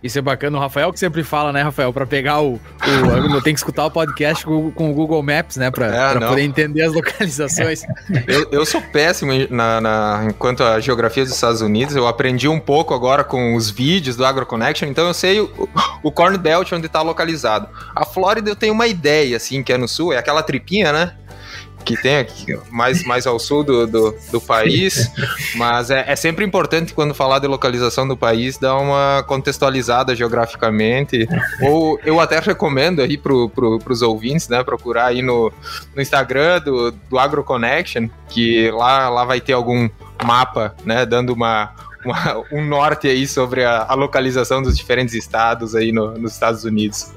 Isso 0.01 0.19
é 0.19 0.21
bacana. 0.21 0.57
O 0.57 0.61
Rafael 0.61 0.91
que 0.91 0.99
sempre 0.99 1.23
fala, 1.23 1.51
né, 1.51 1.61
Rafael? 1.61 1.91
Para 1.93 2.05
pegar 2.05 2.41
o, 2.41 2.55
o. 2.55 3.41
Tem 3.41 3.53
que 3.53 3.59
escutar 3.59 3.85
o 3.85 3.91
podcast 3.91 4.45
com, 4.45 4.71
com 4.71 4.91
o 4.91 4.93
Google 4.93 5.23
Maps, 5.23 5.57
né? 5.57 5.71
Para 5.71 5.87
é, 5.87 6.19
poder 6.19 6.41
entender 6.41 6.81
as 6.83 6.93
localizações. 6.93 7.83
eu, 8.27 8.49
eu 8.51 8.65
sou 8.65 8.81
péssimo 8.81 9.31
na, 9.49 9.79
na, 9.79 10.25
enquanto 10.29 10.63
a 10.63 10.79
geografia 10.79 11.23
dos 11.23 11.33
Estados 11.33 11.61
Unidos. 11.61 11.95
Eu 11.95 12.07
aprendi 12.07 12.47
um 12.47 12.59
pouco 12.59 12.93
agora 12.93 13.23
com 13.23 13.55
os 13.55 13.69
vídeos 13.69 14.15
do 14.15 14.25
AgroConnection, 14.25 14.87
então 14.87 15.07
eu 15.07 15.13
sei 15.13 15.39
o, 15.39 15.69
o 16.01 16.11
Corn 16.11 16.37
Belt 16.37 16.71
onde 16.73 16.87
está 16.87 17.01
localizado. 17.01 17.67
A 17.95 18.05
Flórida 18.05 18.49
eu 18.49 18.55
tenho 18.55 18.73
uma 18.73 18.87
ideia, 18.87 19.37
assim, 19.37 19.63
que 19.63 19.71
é 19.71 19.77
no 19.77 19.87
sul, 19.87 20.13
é 20.13 20.17
aquela 20.17 20.43
tripinha, 20.43 20.91
né? 20.91 21.13
Que 21.83 22.01
tem 22.01 22.17
aqui, 22.17 22.57
mais, 22.69 23.03
mais 23.03 23.27
ao 23.27 23.37
sul 23.39 23.63
do, 23.63 23.85
do, 23.85 24.15
do 24.31 24.41
país, 24.41 25.11
mas 25.55 25.91
é, 25.91 26.05
é, 26.07 26.15
sempre 26.15 26.45
importante 26.45 26.93
quando 26.93 27.13
falar 27.13 27.39
de 27.39 27.47
localização 27.47 28.07
do 28.07 28.17
país 28.17 28.57
dar 28.57 28.77
uma 28.77 29.23
contextualizada 29.27 30.15
geograficamente, 30.15 31.27
ou 31.61 31.99
eu 32.05 32.19
até 32.19 32.39
recomendo 32.39 33.01
aí 33.01 33.17
pro, 33.17 33.49
pro, 33.49 33.79
pros 33.79 34.01
ouvintes, 34.01 34.47
né, 34.47 34.63
procurar 34.63 35.07
aí 35.07 35.21
no, 35.21 35.51
no 35.95 36.01
Instagram 36.01 36.61
do, 36.61 36.91
do 36.91 37.19
AgroConnection, 37.19 38.09
que 38.29 38.71
lá, 38.71 39.09
lá 39.09 39.25
vai 39.25 39.41
ter 39.41 39.53
algum 39.53 39.89
mapa, 40.23 40.75
né, 40.85 41.05
dando 41.05 41.33
uma, 41.33 41.73
uma, 42.05 42.43
um 42.51 42.65
norte 42.65 43.07
aí 43.07 43.27
sobre 43.27 43.63
a, 43.63 43.85
a, 43.87 43.93
localização 43.93 44.61
dos 44.61 44.77
diferentes 44.77 45.13
estados 45.13 45.75
aí 45.75 45.91
no, 45.91 46.17
nos 46.17 46.33
Estados 46.33 46.63
Unidos. 46.63 47.11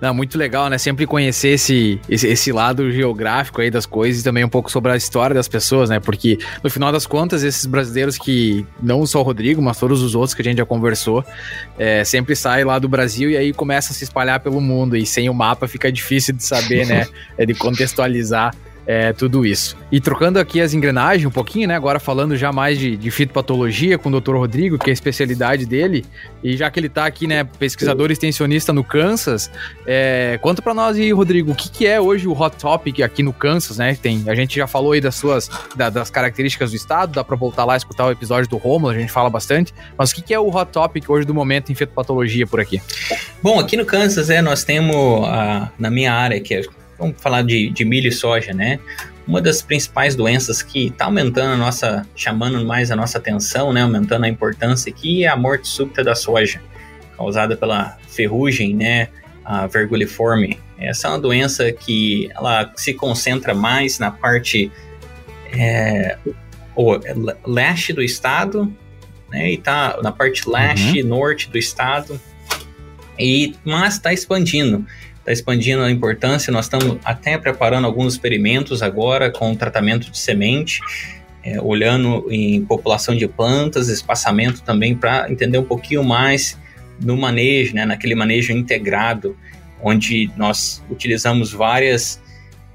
Não, 0.00 0.12
muito 0.12 0.36
legal, 0.36 0.68
né? 0.68 0.76
Sempre 0.76 1.06
conhecer 1.06 1.50
esse, 1.50 1.98
esse, 2.08 2.26
esse, 2.26 2.52
lado 2.52 2.90
geográfico 2.90 3.62
aí 3.62 3.70
das 3.70 3.86
coisas 3.86 4.20
e 4.20 4.24
também 4.24 4.44
um 4.44 4.48
pouco 4.48 4.70
sobre 4.70 4.92
a 4.92 4.96
história 4.96 5.34
das 5.34 5.48
pessoas, 5.48 5.88
né? 5.88 5.98
Porque, 5.98 6.38
no 6.62 6.68
final 6.68 6.92
das 6.92 7.06
contas, 7.06 7.42
esses 7.42 7.64
brasileiros 7.64 8.18
que, 8.18 8.66
não 8.82 9.06
só 9.06 9.20
o 9.20 9.22
Rodrigo, 9.22 9.62
mas 9.62 9.78
todos 9.78 10.02
os 10.02 10.14
outros 10.14 10.34
que 10.34 10.42
a 10.42 10.44
gente 10.44 10.58
já 10.58 10.66
conversou, 10.66 11.24
é, 11.78 12.04
sempre 12.04 12.36
saem 12.36 12.64
lá 12.64 12.78
do 12.78 12.88
Brasil 12.88 13.30
e 13.30 13.36
aí 13.36 13.52
começa 13.54 13.92
a 13.92 13.94
se 13.94 14.04
espalhar 14.04 14.40
pelo 14.40 14.60
mundo. 14.60 14.96
E 14.96 15.06
sem 15.06 15.30
o 15.30 15.34
mapa 15.34 15.66
fica 15.66 15.90
difícil 15.90 16.34
de 16.34 16.44
saber, 16.44 16.86
né? 16.86 17.06
É 17.38 17.44
de 17.44 17.54
contextualizar 17.54 18.54
é, 18.86 19.12
tudo 19.12 19.44
isso. 19.44 19.76
E 19.90 20.00
trocando 20.00 20.38
aqui 20.38 20.60
as 20.60 20.72
engrenagens 20.72 21.26
um 21.26 21.30
pouquinho, 21.30 21.68
né? 21.68 21.74
Agora 21.74 21.98
falando 21.98 22.36
já 22.36 22.52
mais 22.52 22.78
de, 22.78 22.96
de 22.96 23.10
fitopatologia 23.10 23.98
com 23.98 24.08
o 24.08 24.20
Dr. 24.20 24.36
Rodrigo, 24.36 24.78
que 24.78 24.90
é 24.90 24.92
a 24.92 24.94
especialidade 24.94 25.66
dele, 25.66 26.04
e 26.42 26.56
já 26.56 26.70
que 26.70 26.78
ele 26.78 26.86
está 26.86 27.06
aqui, 27.06 27.26
né, 27.26 27.42
pesquisador 27.44 28.10
extensionista 28.10 28.72
no 28.72 28.84
Kansas, 28.84 29.50
é, 29.86 30.38
conta 30.40 30.62
para 30.62 30.72
nós 30.72 30.96
aí, 30.96 31.12
Rodrigo, 31.12 31.50
o 31.50 31.54
que, 31.54 31.68
que 31.68 31.86
é 31.86 32.00
hoje 32.00 32.28
o 32.28 32.40
Hot 32.40 32.56
Topic 32.56 33.00
aqui 33.00 33.22
no 33.22 33.32
Kansas, 33.32 33.78
né? 33.78 33.96
Tem, 34.00 34.22
a 34.28 34.34
gente 34.34 34.56
já 34.56 34.66
falou 34.66 34.92
aí 34.92 35.00
das 35.00 35.16
suas, 35.16 35.50
da, 35.74 35.90
das 35.90 36.10
características 36.10 36.70
do 36.70 36.76
estado, 36.76 37.12
dá 37.12 37.24
para 37.24 37.36
voltar 37.36 37.64
lá 37.64 37.74
e 37.74 37.78
escutar 37.78 38.06
o 38.06 38.10
episódio 38.10 38.48
do 38.48 38.56
Romulo, 38.56 38.92
a 38.92 38.98
gente 38.98 39.10
fala 39.10 39.28
bastante, 39.28 39.74
mas 39.98 40.10
o 40.10 40.14
que, 40.14 40.22
que 40.22 40.34
é 40.34 40.38
o 40.38 40.48
Hot 40.48 40.70
Topic 40.70 41.08
hoje 41.10 41.26
do 41.26 41.34
momento 41.34 41.72
em 41.72 41.74
fitopatologia 41.74 42.46
por 42.46 42.60
aqui? 42.60 42.80
Bom, 43.42 43.58
aqui 43.58 43.76
no 43.76 43.84
Kansas, 43.84 44.30
é, 44.30 44.40
nós 44.40 44.62
temos, 44.62 44.94
uh, 44.94 45.68
na 45.78 45.90
minha 45.90 46.12
área, 46.12 46.40
que 46.40 46.54
é 46.54 46.62
vamos 46.98 47.20
falar 47.20 47.42
de, 47.42 47.70
de 47.70 47.84
milho 47.84 48.08
e 48.08 48.12
soja, 48.12 48.52
né? 48.52 48.78
Uma 49.26 49.40
das 49.40 49.60
principais 49.60 50.14
doenças 50.14 50.62
que 50.62 50.86
está 50.86 51.06
aumentando 51.06 51.52
a 51.52 51.56
nossa, 51.56 52.06
chamando 52.14 52.64
mais 52.64 52.90
a 52.90 52.96
nossa 52.96 53.18
atenção, 53.18 53.72
né? 53.72 53.82
Aumentando 53.82 54.24
a 54.24 54.28
importância 54.28 54.90
aqui 54.90 55.24
é 55.24 55.28
a 55.28 55.36
morte 55.36 55.68
súbita 55.68 56.04
da 56.04 56.14
soja, 56.14 56.60
causada 57.16 57.56
pela 57.56 57.96
ferrugem, 58.08 58.74
né? 58.74 59.08
A 59.44 59.66
verguliforme. 59.66 60.58
Essa 60.78 61.08
é 61.08 61.10
uma 61.10 61.18
doença 61.18 61.72
que 61.72 62.30
ela 62.34 62.72
se 62.76 62.94
concentra 62.94 63.54
mais 63.54 63.98
na 63.98 64.10
parte 64.10 64.70
é, 65.52 66.18
o, 66.74 66.98
leste 67.46 67.92
do 67.92 68.02
estado, 68.02 68.72
né? 69.30 69.52
E 69.52 69.58
tá 69.58 69.98
na 70.02 70.12
parte 70.12 70.48
leste 70.48 71.02
uhum. 71.02 71.08
norte 71.08 71.50
do 71.50 71.58
estado. 71.58 72.20
E, 73.18 73.54
mas 73.64 73.94
está 73.94 74.12
expandindo 74.12 74.84
está 75.26 75.32
expandindo 75.32 75.82
a 75.82 75.90
importância. 75.90 76.52
Nós 76.52 76.66
estamos 76.66 76.98
até 77.04 77.36
preparando 77.36 77.84
alguns 77.84 78.12
experimentos 78.12 78.80
agora 78.80 79.28
com 79.28 79.54
tratamento 79.56 80.08
de 80.08 80.18
semente, 80.18 80.80
é, 81.42 81.60
olhando 81.60 82.26
em 82.30 82.64
população 82.64 83.16
de 83.16 83.26
plantas, 83.26 83.88
espaçamento 83.88 84.62
também 84.62 84.94
para 84.94 85.30
entender 85.30 85.58
um 85.58 85.64
pouquinho 85.64 86.04
mais 86.04 86.56
no 87.00 87.16
manejo, 87.16 87.74
né, 87.74 87.84
naquele 87.84 88.14
manejo 88.14 88.52
integrado, 88.52 89.36
onde 89.82 90.30
nós 90.36 90.82
utilizamos 90.88 91.52
várias, 91.52 92.22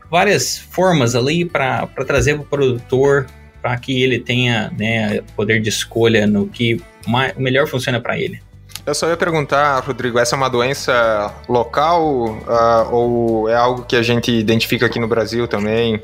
várias 0.10 0.58
formas 0.58 1.15
ali 1.15 1.46
para 1.46 1.88
trazer 2.05 2.36
para 2.36 2.43
o 2.43 2.46
produtor 2.46 3.27
para 3.62 3.77
que 3.77 4.01
ele 4.03 4.20
tenha 4.20 4.72
né, 4.77 5.22
poder 5.36 5.62
de 5.62 5.70
escolha 5.70 6.27
no 6.27 6.48
que 6.48 6.81
mais, 7.08 7.36
melhor 7.38 7.67
funciona 7.67 8.00
para 8.01 8.20
ele. 8.20 8.41
Eu 8.85 8.95
só 8.95 9.07
ia 9.07 9.17
perguntar, 9.17 9.79
Rodrigo, 9.79 10.17
essa 10.17 10.35
é 10.35 10.38
uma 10.38 10.50
doença 10.50 11.33
local 11.47 12.03
uh, 12.25 12.91
ou 12.91 13.50
é 13.50 13.55
algo 13.55 13.83
que 13.83 13.95
a 13.95 14.01
gente 14.01 14.31
identifica 14.31 14.88
aqui 14.88 15.00
no 15.00 15.07
Brasil 15.07 15.47
também? 15.47 16.01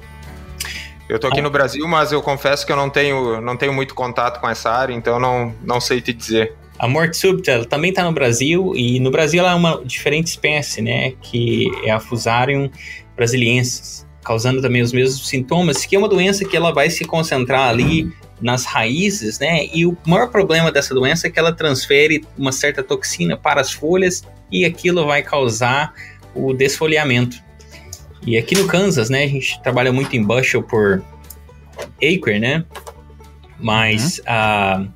Eu 1.09 1.17
tô 1.17 1.27
aqui 1.27 1.41
no 1.41 1.49
Brasil, 1.49 1.87
mas 1.87 2.11
eu 2.11 2.21
confesso 2.21 2.65
que 2.65 2.71
eu 2.71 2.75
não 2.75 2.89
tenho, 2.89 3.41
não 3.41 3.55
tenho 3.57 3.73
muito 3.73 3.95
contato 3.95 4.39
com 4.39 4.47
essa 4.47 4.69
área, 4.69 4.93
então 4.93 5.19
não, 5.19 5.55
não 5.63 5.81
sei 5.81 6.01
te 6.01 6.13
dizer. 6.13 6.53
A 6.77 6.87
morte 6.87 7.17
súbita 7.17 7.65
também 7.65 7.89
está 7.89 8.03
no 8.03 8.11
Brasil 8.11 8.73
e 8.75 8.99
no 8.99 9.09
Brasil 9.09 9.39
ela 9.39 9.53
é 9.53 9.55
uma 9.55 9.81
diferente 9.83 10.27
espécie, 10.27 10.81
né, 10.81 11.13
que 11.21 11.71
é 11.83 11.91
a 11.91 11.99
Fusarium 11.99 12.69
brasiliensis, 13.15 14.05
causando 14.23 14.61
também 14.61 14.83
os 14.83 14.93
mesmos 14.93 15.27
sintomas, 15.27 15.83
que 15.85 15.95
é 15.95 15.99
uma 15.99 16.09
doença 16.09 16.45
que 16.45 16.55
ela 16.55 16.71
vai 16.71 16.89
se 16.91 17.03
concentrar 17.05 17.69
ali 17.69 18.13
nas 18.41 18.65
raízes, 18.65 19.39
né? 19.39 19.67
E 19.73 19.85
o 19.85 19.97
maior 20.05 20.29
problema 20.29 20.71
dessa 20.71 20.93
doença 20.93 21.27
é 21.27 21.29
que 21.29 21.39
ela 21.39 21.51
transfere 21.51 22.23
uma 22.37 22.51
certa 22.51 22.83
toxina 22.83 23.35
para 23.35 23.61
as 23.61 23.71
folhas 23.71 24.23
e 24.51 24.63
aquilo 24.63 25.05
vai 25.05 25.23
causar 25.23 25.93
o 26.35 26.53
desfolhamento. 26.53 27.37
E 28.25 28.37
aqui 28.37 28.55
no 28.55 28.67
Kansas, 28.67 29.09
né, 29.09 29.23
a 29.23 29.27
gente 29.27 29.61
trabalha 29.61 29.91
muito 29.91 30.15
em 30.15 30.23
bushel 30.23 30.61
por 30.61 31.03
acre, 31.97 32.39
né? 32.39 32.63
Mas 33.59 34.19
uhum. 34.19 34.83
uh, 34.85 34.91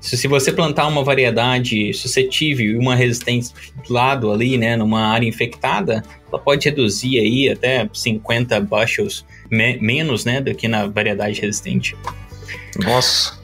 se 0.00 0.28
você 0.28 0.52
plantar 0.52 0.86
uma 0.86 1.02
variedade 1.02 1.92
suscetível 1.92 2.66
e 2.66 2.76
uma 2.76 2.94
resistente 2.94 3.52
do 3.86 3.92
lado 3.92 4.30
ali, 4.30 4.58
né, 4.58 4.76
numa 4.76 5.06
área 5.06 5.26
infectada, 5.26 6.02
ela 6.30 6.40
pode 6.40 6.68
reduzir 6.68 7.18
aí 7.18 7.48
até 7.48 7.88
50 7.92 8.60
bushels 8.60 9.24
me 9.50 9.78
menos, 9.78 10.24
né, 10.24 10.40
do 10.40 10.54
que 10.54 10.68
na 10.68 10.86
variedade 10.86 11.40
resistente. 11.40 11.96
Nossa. 12.78 13.38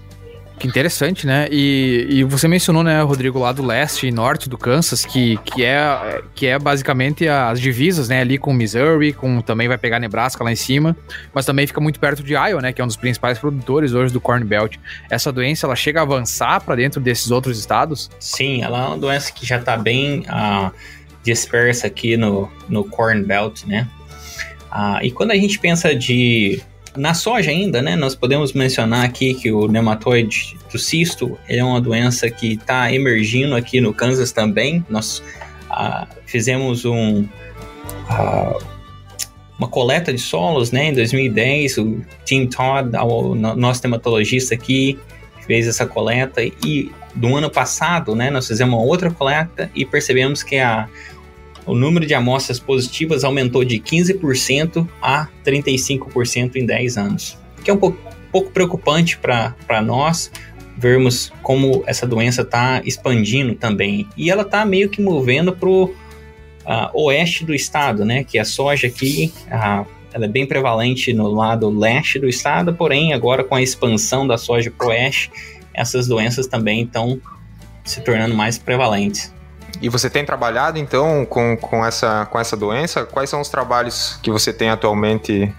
Que 0.58 0.68
interessante, 0.68 1.26
né? 1.26 1.48
E, 1.50 2.06
e 2.08 2.24
você 2.24 2.46
mencionou, 2.46 2.82
né, 2.82 3.02
Rodrigo, 3.02 3.40
lá 3.40 3.50
do 3.50 3.64
leste 3.64 4.06
e 4.06 4.12
norte 4.12 4.48
do 4.48 4.56
Kansas, 4.56 5.04
que, 5.04 5.36
que, 5.38 5.64
é, 5.64 6.22
que 6.34 6.46
é 6.46 6.58
basicamente 6.58 7.26
as 7.28 7.60
divisas, 7.60 8.08
né, 8.08 8.20
ali 8.20 8.38
com 8.38 8.52
Missouri, 8.52 9.12
com 9.12 9.40
também 9.40 9.66
vai 9.66 9.76
pegar 9.76 9.98
Nebraska 9.98 10.44
lá 10.44 10.52
em 10.52 10.56
cima, 10.56 10.96
mas 11.34 11.44
também 11.44 11.66
fica 11.66 11.80
muito 11.80 11.98
perto 11.98 12.22
de 12.22 12.34
Iowa, 12.34 12.62
né, 12.62 12.72
que 12.72 12.80
é 12.80 12.84
um 12.84 12.86
dos 12.86 12.96
principais 12.96 13.38
produtores 13.38 13.92
hoje 13.92 14.12
do 14.12 14.20
Corn 14.20 14.44
Belt. 14.44 14.76
Essa 15.10 15.32
doença, 15.32 15.66
ela 15.66 15.74
chega 15.74 16.00
a 16.00 16.02
avançar 16.02 16.60
para 16.60 16.76
dentro 16.76 17.00
desses 17.00 17.32
outros 17.32 17.58
estados? 17.58 18.08
Sim, 18.20 18.62
ela 18.62 18.84
é 18.84 18.86
uma 18.86 18.98
doença 18.98 19.32
que 19.32 19.44
já 19.44 19.58
está 19.58 19.76
bem 19.76 20.20
uh, 20.20 20.70
dispersa 21.24 21.88
aqui 21.88 22.16
no, 22.16 22.50
no 22.68 22.84
Corn 22.84 23.24
Belt, 23.24 23.64
né? 23.64 23.88
Uh, 24.70 25.02
e 25.02 25.10
quando 25.10 25.32
a 25.32 25.36
gente 25.36 25.58
pensa 25.58 25.94
de 25.94 26.62
na 26.96 27.14
soja 27.14 27.50
ainda, 27.50 27.82
né, 27.82 27.96
nós 27.96 28.14
podemos 28.14 28.52
mencionar 28.52 29.04
aqui 29.04 29.34
que 29.34 29.50
o 29.50 29.66
nematóide 29.66 30.56
do 30.70 30.78
cisto 30.78 31.38
é 31.48 31.62
uma 31.62 31.80
doença 31.80 32.30
que 32.30 32.54
está 32.54 32.92
emergindo 32.92 33.54
aqui 33.56 33.80
no 33.80 33.92
Kansas 33.92 34.32
também. 34.32 34.84
Nós 34.88 35.22
ah, 35.70 36.06
fizemos 36.26 36.84
um, 36.84 37.26
ah, 38.08 38.58
uma 39.58 39.68
coleta 39.68 40.12
de 40.12 40.20
solos 40.20 40.70
né, 40.70 40.86
em 40.86 40.94
2010. 40.94 41.78
O 41.78 42.00
Tim 42.24 42.46
Todd, 42.46 42.96
o 42.96 43.34
nosso 43.34 43.82
nematologista 43.82 44.54
aqui, 44.54 44.98
fez 45.46 45.66
essa 45.66 45.86
coleta 45.86 46.42
e 46.42 46.92
do 47.14 47.36
ano 47.36 47.48
passado, 47.48 48.14
né, 48.14 48.28
nós 48.28 48.48
fizemos 48.48 48.74
uma 48.74 48.82
outra 48.82 49.08
coleta 49.08 49.70
e 49.74 49.84
percebemos 49.84 50.42
que 50.42 50.58
a 50.58 50.88
o 51.66 51.74
número 51.74 52.06
de 52.06 52.14
amostras 52.14 52.58
positivas 52.58 53.24
aumentou 53.24 53.64
de 53.64 53.78
15% 53.78 54.86
a 55.00 55.28
35% 55.44 56.56
em 56.56 56.66
10 56.66 56.96
anos, 56.96 57.38
que 57.62 57.70
é 57.70 57.74
um 57.74 57.78
pouco, 57.78 57.98
pouco 58.30 58.50
preocupante 58.50 59.18
para 59.18 59.82
nós 59.82 60.30
vermos 60.76 61.32
como 61.42 61.84
essa 61.86 62.06
doença 62.06 62.42
está 62.42 62.82
expandindo 62.84 63.54
também. 63.54 64.06
E 64.16 64.30
ela 64.30 64.42
está 64.42 64.64
meio 64.64 64.88
que 64.88 65.00
movendo 65.00 65.54
para 65.54 65.68
o 65.68 65.84
uh, 65.84 67.06
oeste 67.06 67.44
do 67.44 67.54
estado, 67.54 68.04
né? 68.04 68.24
Que 68.24 68.38
a 68.38 68.44
soja 68.44 68.86
aqui, 68.88 69.32
ela 70.12 70.26
é 70.26 70.28
bem 70.28 70.46
prevalente 70.46 71.12
no 71.12 71.28
lado 71.28 71.68
leste 71.68 72.18
do 72.18 72.28
estado, 72.28 72.74
porém 72.74 73.12
agora 73.12 73.44
com 73.44 73.54
a 73.54 73.62
expansão 73.62 74.26
da 74.26 74.36
soja 74.36 74.70
para 74.70 74.86
o 74.86 74.90
oeste, 74.90 75.30
essas 75.72 76.06
doenças 76.06 76.46
também 76.46 76.82
estão 76.82 77.20
se 77.84 78.00
tornando 78.00 78.34
mais 78.34 78.56
prevalentes. 78.56 79.33
E 79.80 79.88
você 79.88 80.08
tem 80.08 80.24
trabalhado 80.24 80.78
então 80.78 81.24
com, 81.24 81.56
com, 81.56 81.84
essa, 81.84 82.26
com 82.26 82.38
essa 82.38 82.56
doença? 82.56 83.04
Quais 83.04 83.30
são 83.30 83.40
os 83.40 83.48
trabalhos 83.48 84.18
que 84.22 84.30
você 84.30 84.52
tem 84.52 84.70
atualmente 84.70 85.52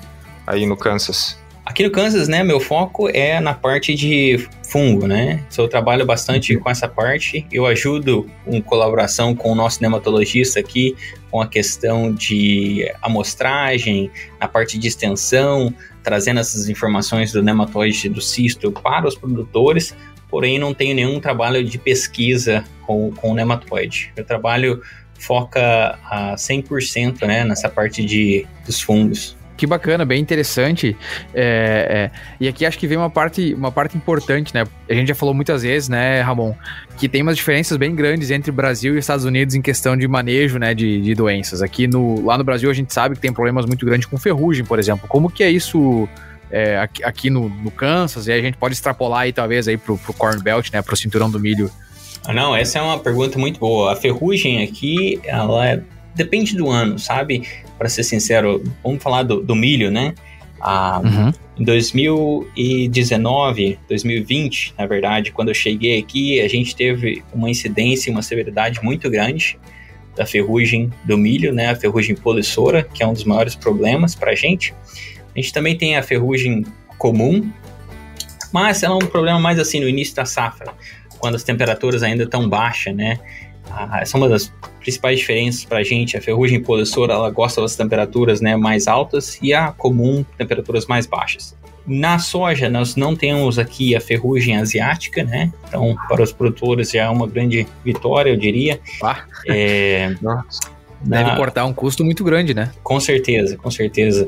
aí 0.45 0.65
no 0.65 0.77
Kansas? 0.77 1.37
Aqui 1.65 1.83
no 1.83 1.89
Kansas, 1.89 2.27
né, 2.27 2.43
meu 2.43 2.59
foco 2.59 3.09
é 3.09 3.39
na 3.39 3.53
parte 3.53 3.95
de 3.95 4.47
fungo, 4.69 5.07
né? 5.07 5.43
So, 5.49 5.63
eu 5.63 5.67
trabalho 5.67 6.05
bastante 6.05 6.55
com 6.57 6.69
essa 6.69 6.87
parte. 6.87 7.45
Eu 7.51 7.65
ajudo 7.65 8.29
em 8.45 8.61
colaboração 8.61 9.35
com 9.35 9.51
o 9.51 9.55
nosso 9.55 9.81
nematologista 9.81 10.59
aqui 10.59 10.95
com 11.31 11.41
a 11.41 11.47
questão 11.47 12.13
de 12.13 12.89
amostragem, 13.01 14.11
na 14.39 14.47
parte 14.47 14.77
de 14.77 14.87
extensão, 14.87 15.73
trazendo 16.03 16.39
essas 16.39 16.69
informações 16.69 17.31
do 17.31 17.41
nematóide 17.41 18.07
do 18.09 18.21
cisto 18.21 18.71
para 18.71 19.07
os 19.07 19.15
produtores, 19.15 19.95
porém 20.35 20.59
não 20.59 20.73
tenho 20.73 20.93
nenhum 20.93 21.17
trabalho 21.17 21.63
de 21.63 21.77
pesquisa 21.77 22.61
com, 22.85 23.09
com 23.09 23.31
o 23.31 23.33
nematóide. 23.33 24.11
Meu 24.17 24.25
trabalho 24.25 24.81
foca 25.17 25.97
a 26.03 26.35
100% 26.35 27.25
né, 27.25 27.45
nessa 27.45 27.69
parte 27.69 28.03
de, 28.03 28.45
dos 28.65 28.81
fungos. 28.81 29.37
Que 29.55 29.65
bacana, 29.65 30.03
bem 30.03 30.19
interessante. 30.19 30.93
É, 31.33 32.11
é, 32.11 32.19
e 32.37 32.49
aqui 32.49 32.65
acho 32.65 32.77
que 32.77 32.85
vem 32.85 32.97
uma 32.97 33.09
parte, 33.09 33.53
uma 33.53 33.71
parte 33.71 33.95
importante, 33.95 34.53
né? 34.53 34.65
A 34.89 34.93
gente 34.93 35.07
já 35.07 35.15
falou 35.15 35.33
muitas 35.33 35.63
vezes, 35.63 35.87
né, 35.87 36.19
Ramon, 36.19 36.53
que 36.97 37.07
tem 37.07 37.21
umas 37.21 37.37
diferenças 37.37 37.77
bem 37.77 37.95
grandes 37.95 38.29
entre 38.29 38.51
Brasil 38.51 38.97
e 38.97 38.99
Estados 38.99 39.23
Unidos 39.23 39.55
em 39.55 39.61
questão 39.61 39.95
de 39.95 40.05
manejo, 40.05 40.59
né, 40.59 40.73
de, 40.73 40.99
de 40.99 41.15
doenças. 41.15 41.61
Aqui 41.61 41.87
no, 41.87 42.25
lá 42.25 42.37
no 42.37 42.43
Brasil 42.43 42.69
a 42.69 42.73
gente 42.73 42.93
sabe 42.93 43.15
que 43.15 43.21
tem 43.21 43.31
problemas 43.31 43.65
muito 43.65 43.85
grandes 43.85 44.05
com 44.05 44.17
ferrugem, 44.17 44.65
por 44.65 44.79
exemplo. 44.79 45.07
Como 45.07 45.31
que 45.31 45.45
é 45.45 45.49
isso 45.49 46.09
é, 46.55 46.79
aqui, 46.79 47.03
aqui 47.03 47.29
no, 47.29 47.49
no, 47.49 47.71
Kansas? 47.71 48.27
E 48.27 48.31
a 48.31 48.41
gente 48.41 48.57
pode 48.57 48.73
extrapolar 48.73 49.21
aí 49.21 49.33
talvez 49.33 49.67
aí 49.67 49.77
pro, 49.77 49.97
pro 49.97 50.13
Corn 50.13 50.41
Belt, 50.41 50.71
né, 50.71 50.81
pro 50.81 50.95
cinturão 50.95 51.29
do 51.29 51.39
milho. 51.39 51.69
Ah, 52.25 52.33
não, 52.33 52.55
essa 52.55 52.79
é 52.79 52.81
uma 52.81 52.99
pergunta 52.99 53.37
muito 53.37 53.59
boa. 53.59 53.93
A 53.93 53.95
ferrugem 53.95 54.63
aqui, 54.63 55.19
ela 55.23 55.67
é, 55.67 55.81
depende 56.15 56.55
do 56.55 56.69
ano, 56.69 56.97
sabe? 56.97 57.43
para 57.77 57.89
ser 57.89 58.03
sincero, 58.03 58.63
vamos 58.83 59.03
falar 59.03 59.23
do, 59.23 59.41
do 59.41 59.55
milho, 59.55 59.89
né? 59.91 60.13
Ah, 60.59 61.01
uhum. 61.03 61.31
Em 61.59 61.63
2019, 61.63 63.79
2020, 63.87 64.73
na 64.77 64.85
verdade, 64.85 65.31
quando 65.31 65.47
eu 65.49 65.53
cheguei 65.53 65.97
aqui, 65.99 66.41
a 66.41 66.47
gente 66.47 66.75
teve 66.75 67.23
uma 67.33 67.49
incidência, 67.49 68.11
uma 68.11 68.21
severidade 68.21 68.83
muito 68.83 69.09
grande 69.09 69.57
da 70.15 70.25
ferrugem 70.25 70.91
do 71.03 71.17
milho, 71.17 71.53
né? 71.53 71.69
A 71.69 71.75
ferrugem 71.75 72.15
polissora, 72.15 72.83
que 72.83 73.03
é 73.03 73.07
um 73.07 73.13
dos 73.13 73.25
maiores 73.25 73.55
problemas 73.55 74.15
para 74.15 74.31
a 74.31 74.35
gente. 74.35 74.73
A 75.35 75.39
gente 75.39 75.51
também 75.51 75.77
tem 75.77 75.97
a 75.97 76.03
ferrugem 76.03 76.65
comum, 76.97 77.51
mas 78.53 78.83
ela 78.83 78.95
é 78.95 78.97
um 78.97 79.07
problema 79.07 79.39
mais 79.39 79.59
assim 79.59 79.79
no 79.79 79.89
início 79.89 80.15
da 80.15 80.25
safra, 80.25 80.73
quando 81.19 81.35
as 81.35 81.43
temperaturas 81.43 82.03
ainda 82.03 82.23
estão 82.23 82.47
baixas, 82.47 82.95
né? 82.95 83.19
Ah, 83.69 83.99
essa 84.01 84.15
é 84.15 84.17
uma 84.17 84.29
das 84.29 84.53
principais 84.79 85.19
diferenças 85.19 85.65
para 85.65 85.79
a 85.79 85.83
gente. 85.83 86.15
A 86.15 86.21
ferrugem 86.21 86.61
polissora 86.61 87.13
ela 87.13 87.29
gosta 87.29 87.61
das 87.61 87.75
temperaturas 87.75 88.39
né, 88.39 88.55
mais 88.55 88.87
altas 88.87 89.37
e 89.41 89.53
a 89.53 89.71
comum 89.71 90.23
temperaturas 90.37 90.85
mais 90.85 91.05
baixas. 91.05 91.55
Na 91.85 92.17
soja, 92.17 92.69
nós 92.69 92.95
não 92.95 93.15
temos 93.15 93.59
aqui 93.59 93.95
a 93.95 94.01
ferrugem 94.01 94.57
asiática, 94.57 95.23
né? 95.23 95.51
Então, 95.67 95.95
para 96.07 96.23
os 96.23 96.31
produtores 96.31 96.91
já 96.91 97.03
é 97.03 97.09
uma 97.09 97.27
grande 97.27 97.67
vitória, 97.83 98.31
eu 98.31 98.37
diria. 98.37 98.79
Ah. 99.03 99.23
É, 99.47 100.15
Nossa. 100.21 100.74
Deve 101.05 101.29
na... 101.29 101.35
cortar 101.35 101.65
um 101.65 101.73
custo 101.73 102.03
muito 102.03 102.23
grande, 102.23 102.53
né? 102.53 102.71
Com 102.83 102.99
certeza, 102.99 103.55
com 103.57 103.69
certeza. 103.69 104.27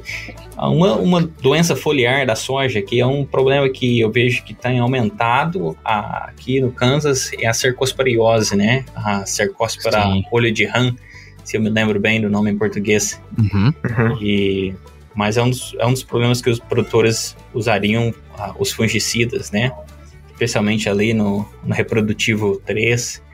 Uma, 0.55 0.96
uma 0.96 1.22
doença 1.22 1.75
foliar 1.75 2.25
da 2.25 2.36
soja, 2.36 2.81
que 2.81 3.00
é 3.00 3.05
um 3.05 3.25
problema 3.25 3.67
que 3.67 4.00
eu 4.00 4.12
vejo 4.12 4.43
que 4.43 4.53
tem 4.53 4.79
aumentado 4.79 5.75
a, 5.84 6.25
aqui 6.25 6.62
no 6.62 6.72
Kansas, 6.72 7.31
é 7.39 7.48
a 7.48 7.53
cercosporiose, 7.53 8.55
né? 8.55 8.86
A 8.96 9.25
cercospora 9.25 10.03
Sim. 10.03 10.24
olho 10.31 10.51
de 10.51 10.65
rã, 10.65 10.96
se 11.43 11.57
eu 11.57 11.62
me 11.62 11.69
lembro 11.69 12.00
bem 12.00 12.22
do 12.22 12.29
nome 12.29 12.51
em 12.51 12.57
português. 12.57 13.19
Uhum. 13.38 13.74
Uhum. 13.84 14.17
E, 14.22 14.75
mas 15.15 15.36
é 15.36 15.41
um, 15.41 15.50
dos, 15.50 15.75
é 15.79 15.86
um 15.86 15.93
dos 15.93 16.03
problemas 16.03 16.41
que 16.41 16.50
os 16.50 16.60
produtores 16.60 17.36
usariam 17.53 18.13
ah, 18.38 18.53
os 18.60 18.72
fungicidas, 18.72 19.50
né? 19.50 19.72
Especialmente 20.31 20.88
ali 20.88 21.12
no, 21.12 21.48
no 21.63 21.74
reprodutivo 21.74 22.62
3 22.67 23.25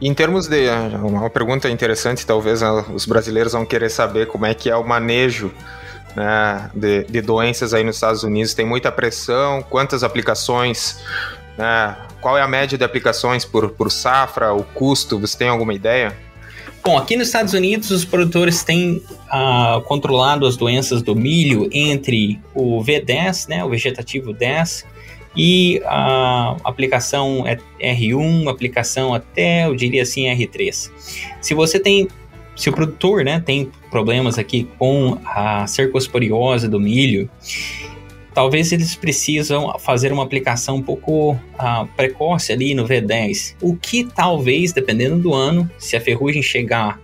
em 0.00 0.14
termos 0.14 0.46
de. 0.46 0.68
Uma 1.02 1.28
pergunta 1.30 1.68
interessante, 1.68 2.26
talvez 2.26 2.62
né, 2.62 2.84
os 2.94 3.04
brasileiros 3.04 3.52
vão 3.52 3.66
querer 3.66 3.90
saber 3.90 4.26
como 4.26 4.46
é 4.46 4.54
que 4.54 4.70
é 4.70 4.76
o 4.76 4.86
manejo 4.86 5.52
né, 6.14 6.70
de, 6.74 7.04
de, 7.04 7.20
doenças 7.20 7.74
aí 7.74 7.82
nos 7.82 7.96
Estados 7.96 8.22
Unidos. 8.22 8.54
Tem 8.54 8.66
muita 8.66 8.92
pressão, 8.92 9.62
quantas 9.62 10.04
aplicações, 10.04 11.00
né, 11.56 11.96
qual 12.20 12.38
é 12.38 12.42
a 12.42 12.48
média 12.48 12.78
de 12.78 12.84
aplicações 12.84 13.44
por, 13.44 13.70
por 13.70 13.90
safra, 13.90 14.52
o 14.52 14.62
custo, 14.62 15.18
você 15.18 15.36
tem 15.36 15.48
alguma 15.48 15.74
ideia? 15.74 16.16
Bom, 16.84 16.96
aqui 16.96 17.16
nos 17.16 17.26
Estados 17.26 17.52
Unidos 17.52 17.90
os 17.90 18.04
produtores 18.04 18.62
têm 18.62 19.02
ah, 19.28 19.82
controlado 19.84 20.46
as 20.46 20.56
doenças 20.56 21.02
do 21.02 21.14
milho 21.14 21.68
entre 21.72 22.40
o 22.54 22.82
V10, 22.82 23.48
né, 23.48 23.64
o 23.64 23.68
vegetativo 23.68 24.32
10, 24.32 24.86
e 25.38 25.80
a 25.84 26.56
aplicação 26.64 27.44
é 27.46 27.58
R1, 27.94 28.50
aplicação 28.50 29.14
até, 29.14 29.66
eu 29.66 29.76
diria 29.76 30.02
assim, 30.02 30.24
R3. 30.24 30.90
Se 31.40 31.54
você 31.54 31.78
tem, 31.78 32.08
se 32.56 32.68
o 32.68 32.72
produtor 32.72 33.24
né, 33.24 33.38
tem 33.38 33.70
problemas 33.88 34.36
aqui 34.36 34.68
com 34.76 35.16
a 35.24 35.64
cercosporiose 35.68 36.66
do 36.66 36.80
milho, 36.80 37.30
talvez 38.34 38.72
eles 38.72 38.96
precisam 38.96 39.78
fazer 39.78 40.12
uma 40.12 40.24
aplicação 40.24 40.74
um 40.76 40.82
pouco 40.82 41.34
uh, 41.34 41.86
precoce 41.96 42.52
ali 42.52 42.74
no 42.74 42.84
V10, 42.84 43.54
o 43.62 43.76
que 43.76 44.08
talvez, 44.12 44.72
dependendo 44.72 45.18
do 45.18 45.32
ano, 45.32 45.70
se 45.78 45.96
a 45.96 46.00
ferrugem 46.00 46.42
chegar 46.42 47.00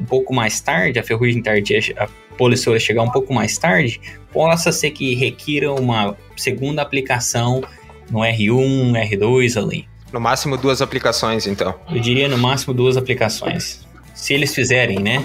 um 0.00 0.04
pouco 0.04 0.34
mais 0.34 0.60
tarde, 0.60 0.98
a 0.98 1.04
ferrugem 1.04 1.40
tardia, 1.40 1.78
a 1.96 2.08
polissora 2.36 2.80
chegar 2.80 3.02
um 3.02 3.10
pouco 3.10 3.32
mais 3.32 3.56
tarde, 3.56 4.00
possa 4.32 4.70
ser 4.72 4.90
que 4.90 5.14
requira 5.14 5.72
uma 5.72 6.16
segunda 6.36 6.82
aplicação 6.82 7.62
no 8.10 8.20
R1, 8.20 9.10
R2 9.10 9.56
ali. 9.56 9.88
No 10.12 10.20
máximo 10.20 10.56
duas 10.56 10.80
aplicações, 10.80 11.46
então. 11.46 11.74
Eu 11.90 12.00
diria 12.00 12.28
no 12.28 12.38
máximo 12.38 12.72
duas 12.72 12.96
aplicações. 12.96 13.86
Se 14.14 14.32
eles 14.32 14.54
fizerem, 14.54 14.98
né? 14.98 15.24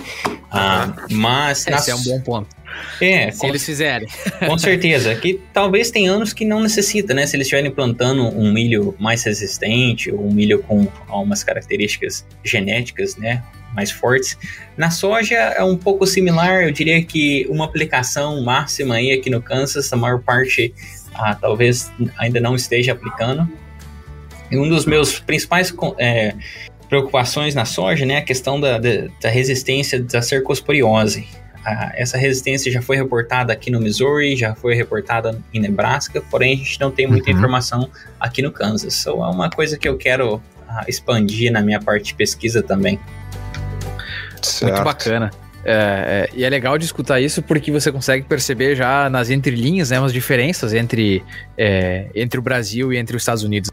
Ah, 0.51 0.93
mas. 1.09 1.61
Esse 1.61 1.69
nas... 1.69 1.87
é 1.87 1.95
um 1.95 2.03
bom 2.03 2.21
ponto. 2.21 2.61
É, 2.99 3.31
se 3.31 3.39
com... 3.39 3.47
eles 3.47 3.65
fizerem. 3.65 4.07
Com 4.45 4.57
certeza. 4.57 5.15
Que 5.15 5.39
talvez 5.53 5.91
tem 5.91 6.07
anos 6.07 6.33
que 6.33 6.43
não 6.43 6.61
necessita, 6.61 7.13
né? 7.13 7.25
Se 7.25 7.35
eles 7.35 7.45
estiverem 7.47 7.71
plantando 7.71 8.23
um 8.23 8.51
milho 8.51 8.95
mais 8.99 9.23
resistente, 9.23 10.11
ou 10.11 10.27
um 10.27 10.33
milho 10.33 10.61
com 10.63 10.87
algumas 11.07 11.43
características 11.43 12.25
genéticas, 12.43 13.15
né? 13.15 13.43
Mais 13.73 13.91
fortes. 13.91 14.37
Na 14.75 14.89
soja 14.89 15.35
é 15.35 15.63
um 15.63 15.77
pouco 15.77 16.05
similar, 16.05 16.63
eu 16.63 16.71
diria 16.71 17.01
que 17.03 17.45
uma 17.49 17.63
aplicação 17.63 18.43
máxima 18.43 18.95
aí 18.95 19.11
aqui 19.11 19.29
no 19.29 19.41
Kansas, 19.41 19.91
a 19.93 19.95
maior 19.95 20.21
parte 20.21 20.73
ah, 21.21 21.35
talvez 21.35 21.91
ainda 22.17 22.39
não 22.39 22.55
esteja 22.55 22.93
aplicando. 22.93 23.47
E 24.49 24.57
um 24.57 24.67
dos 24.67 24.85
meus 24.85 25.19
principais 25.19 25.73
é, 25.99 26.33
preocupações 26.89 27.53
na 27.53 27.63
soja 27.63 28.05
né, 28.05 28.15
é 28.15 28.17
a 28.17 28.21
questão 28.21 28.59
da, 28.59 28.79
da, 28.79 29.07
da 29.21 29.29
resistência 29.29 30.01
da 30.01 30.21
cercosporiose. 30.21 31.27
Ah, 31.63 31.91
essa 31.93 32.17
resistência 32.17 32.71
já 32.71 32.81
foi 32.81 32.97
reportada 32.97 33.53
aqui 33.53 33.69
no 33.69 33.79
Missouri, 33.79 34.35
já 34.35 34.55
foi 34.55 34.73
reportada 34.73 35.39
em 35.53 35.59
Nebraska, 35.59 36.21
porém 36.31 36.55
a 36.55 36.57
gente 36.57 36.81
não 36.81 36.89
tem 36.89 37.05
muita 37.05 37.29
uhum. 37.29 37.37
informação 37.37 37.89
aqui 38.19 38.41
no 38.41 38.51
Kansas. 38.51 38.99
Então 38.99 39.23
é 39.23 39.29
uma 39.29 39.49
coisa 39.49 39.77
que 39.77 39.87
eu 39.87 39.95
quero 39.97 40.41
ah, 40.67 40.83
expandir 40.87 41.51
na 41.51 41.61
minha 41.61 41.79
parte 41.79 42.05
de 42.05 42.15
pesquisa 42.15 42.63
também. 42.63 42.99
Certo. 44.41 44.73
Muito 44.73 44.83
bacana. 44.83 45.31
É, 45.63 46.29
é, 46.33 46.37
e 46.37 46.43
é 46.43 46.49
legal 46.49 46.77
de 46.77 46.85
escutar 46.85 47.19
isso 47.19 47.41
porque 47.41 47.71
você 47.71 47.91
consegue 47.91 48.25
perceber 48.25 48.75
já 48.75 49.09
nas 49.09 49.29
entrelinhas 49.29 49.91
né, 49.91 49.99
umas 49.99 50.13
diferenças 50.13 50.73
entre, 50.73 51.23
é, 51.57 52.07
entre 52.15 52.39
o 52.39 52.41
Brasil 52.41 52.91
e 52.91 52.97
entre 52.97 53.15
os 53.15 53.21
Estados 53.21 53.43
Unidos. 53.43 53.69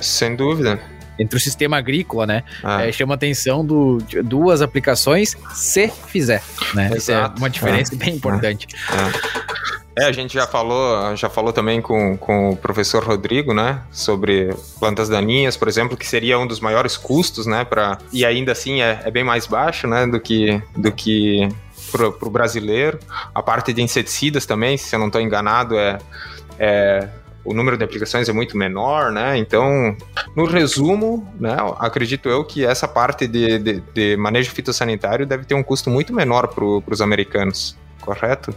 Sem 0.00 0.34
dúvida. 0.34 0.80
Entre 1.18 1.36
o 1.36 1.40
sistema 1.40 1.76
agrícola, 1.76 2.26
né? 2.26 2.42
Ah. 2.62 2.86
É, 2.86 2.92
chama 2.92 3.14
atenção 3.14 3.64
do, 3.64 3.98
de 3.98 4.22
duas 4.22 4.62
aplicações 4.62 5.36
se 5.52 5.88
fizer. 6.06 6.42
Né? 6.74 6.90
Isso 6.96 7.12
é 7.12 7.26
uma 7.36 7.50
diferença 7.50 7.94
bem 7.94 8.14
importante. 8.14 8.66
É. 8.90 9.59
É, 10.00 10.06
a 10.06 10.12
gente 10.12 10.32
já 10.32 10.46
falou, 10.46 11.14
já 11.14 11.28
falou 11.28 11.52
também 11.52 11.82
com, 11.82 12.16
com 12.16 12.52
o 12.52 12.56
professor 12.56 13.04
Rodrigo, 13.04 13.52
né, 13.52 13.82
sobre 13.92 14.48
plantas 14.78 15.10
daninhas, 15.10 15.58
por 15.58 15.68
exemplo, 15.68 15.94
que 15.94 16.06
seria 16.06 16.38
um 16.38 16.46
dos 16.46 16.58
maiores 16.58 16.96
custos, 16.96 17.44
né, 17.44 17.66
para 17.66 17.98
e 18.10 18.24
ainda 18.24 18.52
assim 18.52 18.80
é, 18.80 19.02
é, 19.04 19.10
bem 19.10 19.22
mais 19.22 19.46
baixo, 19.46 19.86
né, 19.86 20.06
do 20.06 20.18
que 20.18 20.58
do 20.74 20.90
que 20.90 21.46
para 21.92 22.08
o 22.08 22.30
brasileiro. 22.30 22.98
A 23.34 23.42
parte 23.42 23.74
de 23.74 23.82
inseticidas 23.82 24.46
também, 24.46 24.78
se 24.78 24.96
eu 24.96 24.98
não 24.98 25.08
estou 25.08 25.20
enganado, 25.20 25.78
é, 25.78 25.98
é 26.58 27.06
o 27.44 27.52
número 27.52 27.76
de 27.76 27.84
aplicações 27.84 28.26
é 28.26 28.32
muito 28.32 28.56
menor, 28.56 29.10
né? 29.10 29.36
Então, 29.36 29.96
no 30.34 30.44
resumo, 30.44 31.26
né, 31.38 31.56
acredito 31.78 32.28
eu 32.28 32.42
que 32.44 32.64
essa 32.64 32.88
parte 32.88 33.26
de, 33.26 33.58
de, 33.58 33.80
de 33.80 34.16
manejo 34.16 34.50
fitossanitário 34.50 35.26
deve 35.26 35.44
ter 35.44 35.54
um 35.54 35.62
custo 35.62 35.90
muito 35.90 36.14
menor 36.14 36.48
para 36.48 36.64
os 36.64 37.02
americanos, 37.02 37.76
correto? 38.00 38.54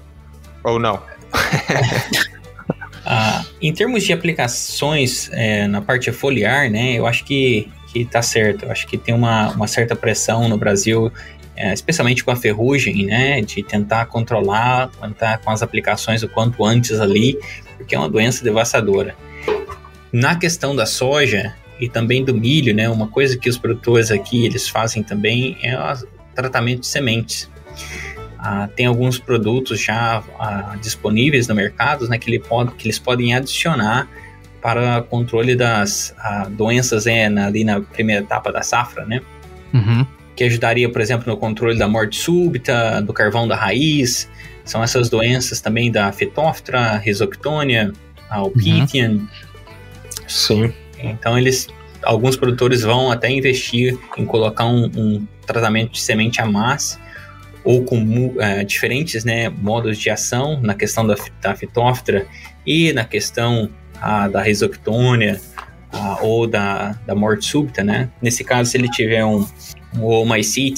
Ou 0.64 0.80
não? 0.80 1.02
ah, 3.06 3.46
em 3.62 3.74
termos 3.74 4.04
de 4.04 4.14
aplicações 4.14 5.30
é, 5.34 5.68
na 5.68 5.82
parte 5.82 6.12
foliar, 6.12 6.70
né, 6.70 6.94
eu 6.94 7.06
acho 7.06 7.24
que, 7.26 7.72
que 7.92 8.06
tá 8.06 8.22
certo. 8.22 8.66
Eu 8.66 8.72
acho 8.72 8.88
que 8.88 8.98
tem 8.98 9.14
uma, 9.14 9.52
uma 9.52 9.68
certa 9.68 9.96
pressão 9.96 10.48
no 10.48 10.58
Brasil, 10.58 11.12
é, 11.56 11.74
especialmente 11.74 12.24
com 12.24 12.32
a 12.32 12.36
ferrugem, 12.36 13.06
né, 13.06 13.42
de 13.42 13.64
tentar 13.64 14.06
controlar, 14.06 14.90
tentar 15.02 15.40
com 15.40 15.52
as 15.52 15.62
aplicações 15.62 16.24
o 16.24 16.28
quanto 16.28 16.64
antes 16.66 17.00
ali, 17.00 17.38
porque 17.78 17.96
é 17.96 18.00
uma 18.00 18.10
doença 18.10 18.44
devastadora. 18.44 19.16
Na 20.12 20.36
questão 20.36 20.76
da 20.76 20.86
soja 20.86 21.56
e 21.80 21.90
também 21.90 22.24
do 22.24 22.34
milho, 22.34 22.74
né, 22.74 22.90
uma 22.90 23.08
coisa 23.08 23.38
que 23.38 23.50
os 23.50 23.58
produtores 23.58 24.12
aqui 24.12 24.46
eles 24.46 24.70
fazem 24.70 25.04
também 25.04 25.58
é 25.62 25.78
o 25.78 25.96
tratamento 26.36 26.82
de 26.82 26.88
sementes. 26.88 27.50
Ah, 28.46 28.68
tem 28.76 28.86
alguns 28.86 29.18
produtos 29.18 29.80
já 29.80 30.22
ah, 30.38 30.76
disponíveis 30.82 31.48
no 31.48 31.56
mercado 31.56 32.10
né, 32.10 32.18
que, 32.18 32.30
ele 32.30 32.40
pode, 32.40 32.74
que 32.74 32.86
eles 32.86 33.00
podem 33.00 33.34
adicionar 33.34 34.10
para 34.62 35.02
controle 35.04 35.56
das 35.56 36.14
ah, 36.18 36.50
doenças 36.50 37.08
é, 37.08 37.30
na, 37.30 37.48
ali 37.48 37.64
na 37.64 37.80
primeira 37.80 38.22
etapa 38.22 38.52
da 38.52 38.62
safra, 38.62 39.06
né? 39.06 39.22
Uhum. 39.74 40.06
Que 40.36 40.44
ajudaria, 40.44 40.92
por 40.92 41.00
exemplo, 41.00 41.32
no 41.32 41.38
controle 41.38 41.80
da 41.80 41.88
morte 41.88 42.18
súbita, 42.18 43.02
do 43.02 43.14
carvão 43.14 43.48
da 43.48 43.56
raiz. 43.56 44.30
São 44.66 44.84
essas 44.84 45.10
doenças 45.10 45.62
também 45.62 45.90
da 45.90 46.12
Phytophthora, 46.12 46.98
Rhizoctonia, 46.98 47.94
a 48.30 48.44
Opitian. 48.44 49.12
Uhum. 49.12 49.28
Sim. 50.28 50.74
Então 51.00 51.38
eles, 51.38 51.70
alguns 52.02 52.36
produtores 52.36 52.82
vão 52.82 53.10
até 53.10 53.30
investir 53.30 53.98
em 54.18 54.26
colocar 54.26 54.66
um, 54.66 54.92
um 54.98 55.28
tratamento 55.46 55.94
de 55.94 56.02
semente 56.02 56.42
a 56.42 56.46
massa 56.46 57.02
ou 57.64 57.84
com 57.84 58.36
é, 58.40 58.64
diferentes 58.64 59.24
né, 59.24 59.50
modos 59.50 59.98
de 59.98 60.10
ação 60.10 60.60
na 60.62 60.74
questão 60.74 61.06
da, 61.06 61.16
da 61.42 61.56
e 62.66 62.92
na 62.94 63.06
questão 63.06 63.70
a, 64.02 64.28
da 64.28 64.42
Rhizoctonia 64.42 65.40
a, 65.92 66.22
ou 66.22 66.48
da, 66.48 66.92
da 67.06 67.16
morte 67.16 67.46
súbita, 67.46 67.84
né? 67.84 68.10
Nesse 68.22 68.44
caso, 68.44 68.72
se 68.72 68.78
ele 68.78 68.90
tiver 68.90 69.24
um, 69.24 69.48
um 69.96 70.36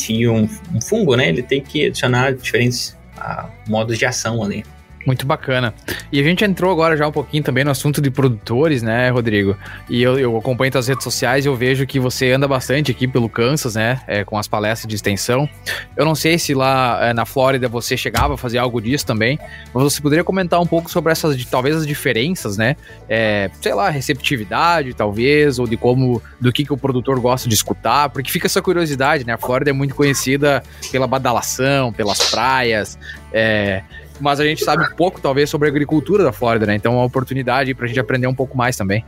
e 0.10 0.28
um, 0.28 0.48
um, 0.74 0.82
fungo, 0.82 1.16
né? 1.16 1.30
Ele 1.30 1.42
tem 1.42 1.62
que 1.62 1.86
adicionar 1.86 2.34
diferentes 2.34 2.96
a, 3.18 3.50
modos 3.68 3.98
de 3.98 4.06
ação 4.06 4.44
ali. 4.44 4.64
Muito 5.06 5.26
bacana. 5.26 5.74
E 6.12 6.20
a 6.20 6.24
gente 6.24 6.44
entrou 6.44 6.72
agora 6.72 6.98
já 6.98 7.08
um 7.08 7.12
pouquinho 7.12 7.44
também 7.44 7.64
no 7.64 7.70
assunto 7.70 8.02
de 8.02 8.10
produtores, 8.10 8.82
né, 8.82 9.10
Rodrigo? 9.10 9.56
E 9.88 10.02
eu, 10.02 10.18
eu 10.18 10.36
acompanho 10.36 10.72
as 10.76 10.88
redes 10.88 11.04
sociais 11.04 11.46
e 11.46 11.48
eu 11.48 11.56
vejo 11.56 11.86
que 11.86 12.00
você 12.00 12.32
anda 12.32 12.48
bastante 12.48 12.92
aqui 12.92 13.08
pelo 13.08 13.30
Kansas, 13.30 13.76
né, 13.76 14.02
é, 14.08 14.24
com 14.24 14.38
as 14.38 14.48
palestras 14.48 14.90
de 14.90 14.96
extensão. 14.96 15.48
Eu 15.96 16.06
não 16.06 16.16
sei 16.16 16.40
se 16.40 16.54
lá 16.56 17.00
é, 17.02 17.14
na 17.14 17.26
Flórida 17.26 17.68
você 17.68 17.96
chegava 17.96 18.34
a 18.34 18.38
fazer 18.38 18.58
algo 18.58 18.82
disso 18.82 19.06
também, 19.06 19.38
mas 19.74 19.84
você 19.84 20.02
poderia 20.02 20.24
comentar 20.24 20.60
um 20.60 20.66
pouco 20.66 20.90
sobre 20.90 21.12
essas, 21.12 21.46
talvez 21.46 21.76
as 21.76 21.86
diferenças, 21.86 22.58
né? 22.58 22.76
É, 23.08 23.52
sei 23.62 23.74
lá, 23.74 23.90
receptividade, 23.90 24.94
talvez, 24.96 25.60
ou 25.60 25.68
de 25.68 25.78
como, 25.78 26.22
do 26.42 26.52
que, 26.52 26.66
que 26.66 26.74
o 26.74 26.78
produtor 26.78 27.20
gosta 27.20 27.48
de 27.48 27.54
escutar, 27.54 28.10
porque 28.10 28.32
fica 28.32 28.48
essa 28.48 28.62
curiosidade, 28.62 29.26
né? 29.26 29.34
A 29.34 29.38
Flórida 29.38 29.70
é 29.70 29.74
muito 29.74 29.94
conhecida 29.94 30.64
pela 30.92 31.06
badalação, 31.06 31.94
pelas 31.94 32.32
praias, 32.32 32.98
é, 33.32 33.84
mas 34.20 34.40
a 34.40 34.46
gente 34.46 34.64
sabe 34.64 34.86
pouco, 34.96 35.20
talvez, 35.20 35.50
sobre 35.50 35.68
a 35.68 35.72
agricultura 35.72 36.24
da 36.24 36.32
Flórida, 36.32 36.66
né? 36.66 36.76
Então 36.76 36.94
é 36.94 36.96
uma 36.96 37.06
oportunidade 37.06 37.74
para 37.74 37.86
a 37.86 37.88
gente 37.88 38.00
aprender 38.00 38.28
um 38.28 38.36
pouco 38.36 38.58
mais 38.58 38.76
também. 38.76 39.04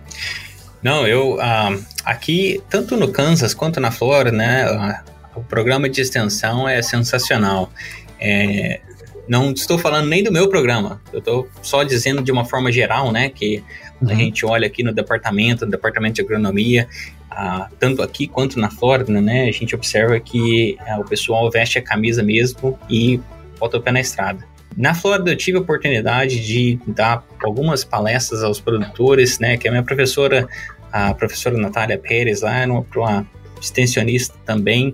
Não, 0.82 1.08
eu 1.08 1.36
uh, 1.36 1.84
aqui, 2.06 2.62
tanto 2.70 2.96
no 2.96 3.12
Kansas 3.12 3.54
quanto 3.54 3.80
na 3.80 3.92
Flórida, 3.92 4.36
né? 4.36 4.72
Uh, 4.72 5.40
o 5.40 5.44
programa 5.44 5.90
de 5.90 6.02
extensão 6.02 6.68
é 6.68 6.82
sensacional. 6.82 7.72
É, 8.20 8.82
não 9.28 9.52
estou 9.52 9.78
falando 9.78 10.08
nem 10.08 10.24
do 10.24 10.32
meu 10.32 10.50
programa, 10.50 11.02
eu 11.12 11.20
estou 11.20 11.48
só 11.62 11.84
dizendo 11.84 12.24
de 12.24 12.32
uma 12.32 12.46
forma 12.46 12.72
geral, 12.72 13.12
né? 13.12 13.30
Que 13.30 13.64
uhum. 14.02 14.10
a 14.10 14.16
gente 14.16 14.46
olha 14.46 14.68
aqui 14.68 14.84
no 14.84 14.94
departamento, 14.94 15.66
no 15.66 15.72
departamento 15.72 16.16
de 16.16 16.22
agronomia, 16.22 16.88
uh, 17.32 17.66
tanto 17.80 18.02
aqui 18.02 18.28
quanto 18.28 18.60
na 18.60 18.70
Flórida, 18.70 19.12
né? 19.22 19.48
A 19.48 19.52
gente 19.52 19.76
observa 19.76 20.20
que 20.20 20.78
o 21.00 21.04
pessoal 21.04 21.50
veste 21.52 21.78
a 21.78 21.82
camisa 21.82 22.24
mesmo 22.24 22.78
e 22.90 23.20
bota 23.60 23.78
o 23.78 23.82
pé 23.82 23.92
na 23.92 24.00
estrada. 24.00 24.46
Na 24.76 24.94
Flórida 24.94 25.32
eu 25.32 25.38
tive 25.38 25.58
a 25.58 25.62
oportunidade 25.62 26.46
de 26.46 26.80
dar 26.88 27.24
algumas 27.44 27.84
palestras 27.84 28.44
aos 28.44 28.60
produtores, 28.60 29.40
né, 29.40 29.58
que 29.58 29.68
a 29.68 29.72
minha 29.72 29.84
professora, 29.84 30.48
a 30.92 31.14
professora 31.14 31.58
Natália 31.58 31.98
Pérez, 31.98 32.42
lá 32.42 32.58
era 32.60 32.72
uma 32.72 33.28
extensionista 33.62 34.36
também, 34.46 34.94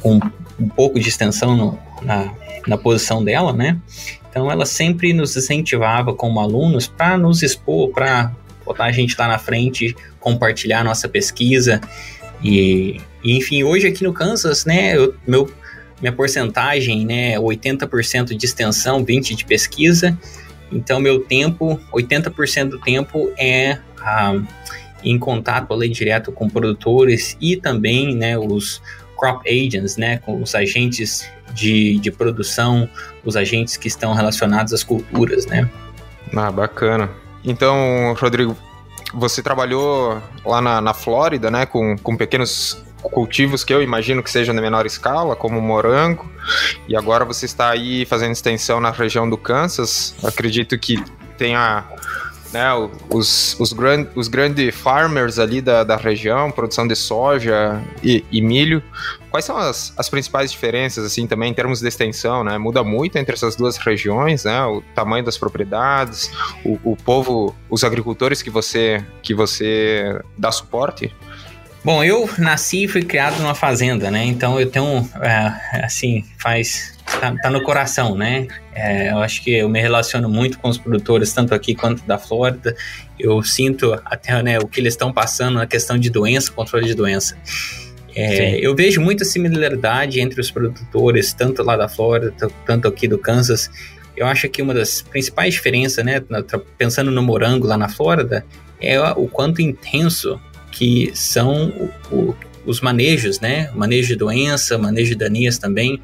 com 0.00 0.20
um 0.58 0.68
pouco 0.68 0.98
de 0.98 1.08
extensão 1.08 1.56
no, 1.56 1.78
na, 2.02 2.32
na 2.66 2.76
posição 2.76 3.24
dela, 3.24 3.52
né? 3.52 3.78
Então 4.28 4.50
ela 4.50 4.66
sempre 4.66 5.12
nos 5.12 5.36
incentivava 5.36 6.14
como 6.14 6.40
alunos 6.40 6.86
para 6.86 7.16
nos 7.16 7.42
expor, 7.42 7.90
para 7.90 8.32
botar 8.64 8.84
a 8.84 8.92
gente 8.92 9.16
lá 9.18 9.26
na 9.26 9.38
frente, 9.38 9.96
compartilhar 10.20 10.84
nossa 10.84 11.08
pesquisa. 11.08 11.80
E, 12.42 13.00
e 13.24 13.36
enfim, 13.36 13.62
hoje 13.62 13.86
aqui 13.86 14.04
no 14.04 14.12
Kansas, 14.12 14.64
né, 14.64 14.96
eu, 14.96 15.14
meu 15.26 15.50
minha 16.00 16.12
porcentagem, 16.12 17.04
né, 17.04 17.38
80% 17.38 18.36
de 18.36 18.46
extensão, 18.46 19.04
20% 19.04 19.34
de 19.34 19.44
pesquisa. 19.44 20.16
Então, 20.70 21.00
meu 21.00 21.20
tempo, 21.20 21.80
80% 21.92 22.68
do 22.68 22.78
tempo 22.78 23.30
é 23.36 23.78
ah, 24.00 24.40
em 25.02 25.18
contato 25.18 25.72
ali 25.72 25.88
direto 25.88 26.30
com 26.30 26.48
produtores 26.48 27.36
e 27.40 27.56
também, 27.56 28.14
né, 28.14 28.38
os 28.38 28.82
crop 29.18 29.48
agents, 29.48 29.96
né, 29.96 30.18
com 30.18 30.40
os 30.40 30.54
agentes 30.54 31.28
de, 31.52 31.98
de 31.98 32.10
produção, 32.10 32.88
os 33.24 33.36
agentes 33.36 33.76
que 33.76 33.88
estão 33.88 34.12
relacionados 34.12 34.72
às 34.72 34.82
culturas, 34.82 35.46
né. 35.46 35.68
Ah, 36.34 36.52
bacana. 36.52 37.10
Então, 37.44 38.14
Rodrigo, 38.18 38.56
você 39.14 39.42
trabalhou 39.42 40.22
lá 40.44 40.60
na, 40.60 40.80
na 40.80 40.94
Flórida, 40.94 41.50
né, 41.50 41.66
com, 41.66 41.96
com 41.96 42.16
pequenos 42.16 42.84
cultivos 43.02 43.64
que 43.64 43.72
eu 43.72 43.82
imagino 43.82 44.22
que 44.22 44.30
sejam 44.30 44.54
de 44.54 44.60
menor 44.60 44.86
escala, 44.86 45.36
como 45.36 45.60
morango, 45.60 46.30
e 46.88 46.96
agora 46.96 47.24
você 47.24 47.46
está 47.46 47.70
aí 47.70 48.04
fazendo 48.04 48.32
extensão 48.32 48.80
na 48.80 48.90
região 48.90 49.28
do 49.28 49.36
Kansas. 49.36 50.14
Acredito 50.22 50.78
que 50.78 51.02
tenha 51.36 51.84
né, 52.52 52.64
os, 53.10 53.58
os, 53.60 53.72
grand, 53.72 54.06
os 54.14 54.28
grandes 54.28 54.74
farmers 54.74 55.38
ali 55.38 55.60
da, 55.60 55.84
da 55.84 55.96
região, 55.96 56.50
produção 56.50 56.86
de 56.86 56.96
soja 56.96 57.82
e, 58.02 58.24
e, 58.30 58.40
milho. 58.40 58.82
Quais 59.30 59.44
são 59.44 59.56
as, 59.56 59.92
as 59.96 60.08
principais 60.08 60.50
diferenças, 60.50 61.04
assim, 61.04 61.26
também 61.26 61.50
em 61.50 61.54
termos 61.54 61.80
de 61.80 61.88
extensão, 61.88 62.42
né? 62.42 62.56
Muda 62.56 62.82
muito 62.82 63.16
entre 63.18 63.34
essas 63.34 63.54
duas 63.54 63.76
regiões, 63.76 64.44
né? 64.44 64.62
O 64.64 64.82
tamanho 64.94 65.24
das 65.24 65.36
propriedades, 65.36 66.30
o, 66.64 66.78
o 66.92 66.96
povo, 66.96 67.54
os 67.68 67.84
agricultores 67.84 68.40
que 68.40 68.50
você, 68.50 69.04
que 69.22 69.34
você 69.34 70.18
dá 70.36 70.50
suporte? 70.50 71.14
Bom, 71.84 72.02
eu 72.02 72.28
nasci 72.38 72.84
e 72.84 72.88
fui 72.88 73.02
criado 73.02 73.40
numa 73.40 73.54
fazenda, 73.54 74.10
né? 74.10 74.24
Então 74.24 74.60
eu 74.60 74.68
tenho, 74.68 75.08
é, 75.22 75.84
assim, 75.84 76.24
faz. 76.38 76.96
Tá, 77.20 77.34
tá, 77.40 77.50
no 77.50 77.62
coração, 77.62 78.14
né? 78.14 78.46
É, 78.74 79.10
eu 79.10 79.18
acho 79.18 79.42
que 79.42 79.50
eu 79.50 79.68
me 79.68 79.80
relaciono 79.80 80.28
muito 80.28 80.58
com 80.58 80.68
os 80.68 80.76
produtores, 80.76 81.32
tanto 81.32 81.54
aqui 81.54 81.74
quanto 81.74 82.04
da 82.04 82.18
Flórida. 82.18 82.76
Eu 83.18 83.42
sinto 83.42 83.98
até 84.04 84.42
né, 84.42 84.58
o 84.58 84.66
que 84.68 84.78
eles 84.78 84.92
estão 84.92 85.10
passando 85.10 85.54
na 85.54 85.66
questão 85.66 85.96
de 85.96 86.10
doença, 86.10 86.52
controle 86.52 86.86
de 86.86 86.94
doença. 86.94 87.36
É, 88.14 88.58
eu 88.60 88.74
vejo 88.74 89.00
muita 89.00 89.24
similaridade 89.24 90.20
entre 90.20 90.40
os 90.40 90.50
produtores, 90.50 91.32
tanto 91.32 91.62
lá 91.62 91.76
da 91.76 91.88
Flórida, 91.88 92.34
tanto 92.66 92.88
aqui 92.88 93.08
do 93.08 93.16
Kansas. 93.16 93.70
Eu 94.16 94.26
acho 94.26 94.48
que 94.48 94.60
uma 94.60 94.74
das 94.74 95.00
principais 95.00 95.54
diferenças, 95.54 96.04
né, 96.04 96.22
pensando 96.76 97.10
no 97.10 97.22
morango 97.22 97.66
lá 97.66 97.78
na 97.78 97.88
Flórida, 97.88 98.44
é 98.80 99.00
o 99.12 99.28
quanto 99.28 99.62
intenso 99.62 100.40
que 100.78 101.10
são 101.12 101.70
o, 101.70 102.14
o, 102.14 102.36
os 102.64 102.80
manejos, 102.80 103.40
né? 103.40 103.68
Manejo 103.74 104.08
de 104.08 104.16
doença, 104.16 104.78
manejo 104.78 105.10
de 105.10 105.16
daninhas 105.16 105.58
também, 105.58 106.00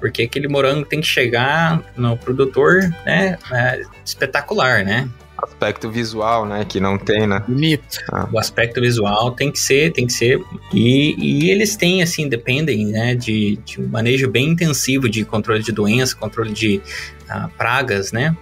porque 0.00 0.22
aquele 0.22 0.48
morango 0.48 0.84
tem 0.84 1.00
que 1.00 1.06
chegar 1.06 1.80
no 1.96 2.16
produtor, 2.16 2.92
né? 3.06 3.38
É, 3.52 3.82
espetacular, 4.04 4.84
né? 4.84 5.08
aspecto 5.36 5.90
visual, 5.90 6.46
né, 6.46 6.64
que 6.64 6.80
não 6.80 6.96
tem, 6.96 7.26
né? 7.26 7.42
Bonito. 7.46 7.98
Ah. 8.10 8.26
O 8.32 8.38
aspecto 8.38 8.80
visual 8.80 9.32
tem 9.32 9.52
que 9.52 9.58
ser, 9.58 9.92
tem 9.92 10.06
que 10.06 10.12
ser. 10.14 10.40
E, 10.72 11.14
e 11.18 11.50
eles 11.50 11.76
têm, 11.76 12.02
assim, 12.02 12.28
dependem, 12.28 12.86
né, 12.86 13.14
de, 13.14 13.58
de, 13.64 13.78
um 13.78 13.86
manejo 13.86 14.30
bem 14.30 14.48
intensivo 14.48 15.06
de 15.06 15.22
controle 15.22 15.62
de 15.62 15.70
doença, 15.70 16.16
controle 16.16 16.50
de 16.50 16.80
uh, 17.28 17.48
pragas, 17.58 18.10
né? 18.10 18.34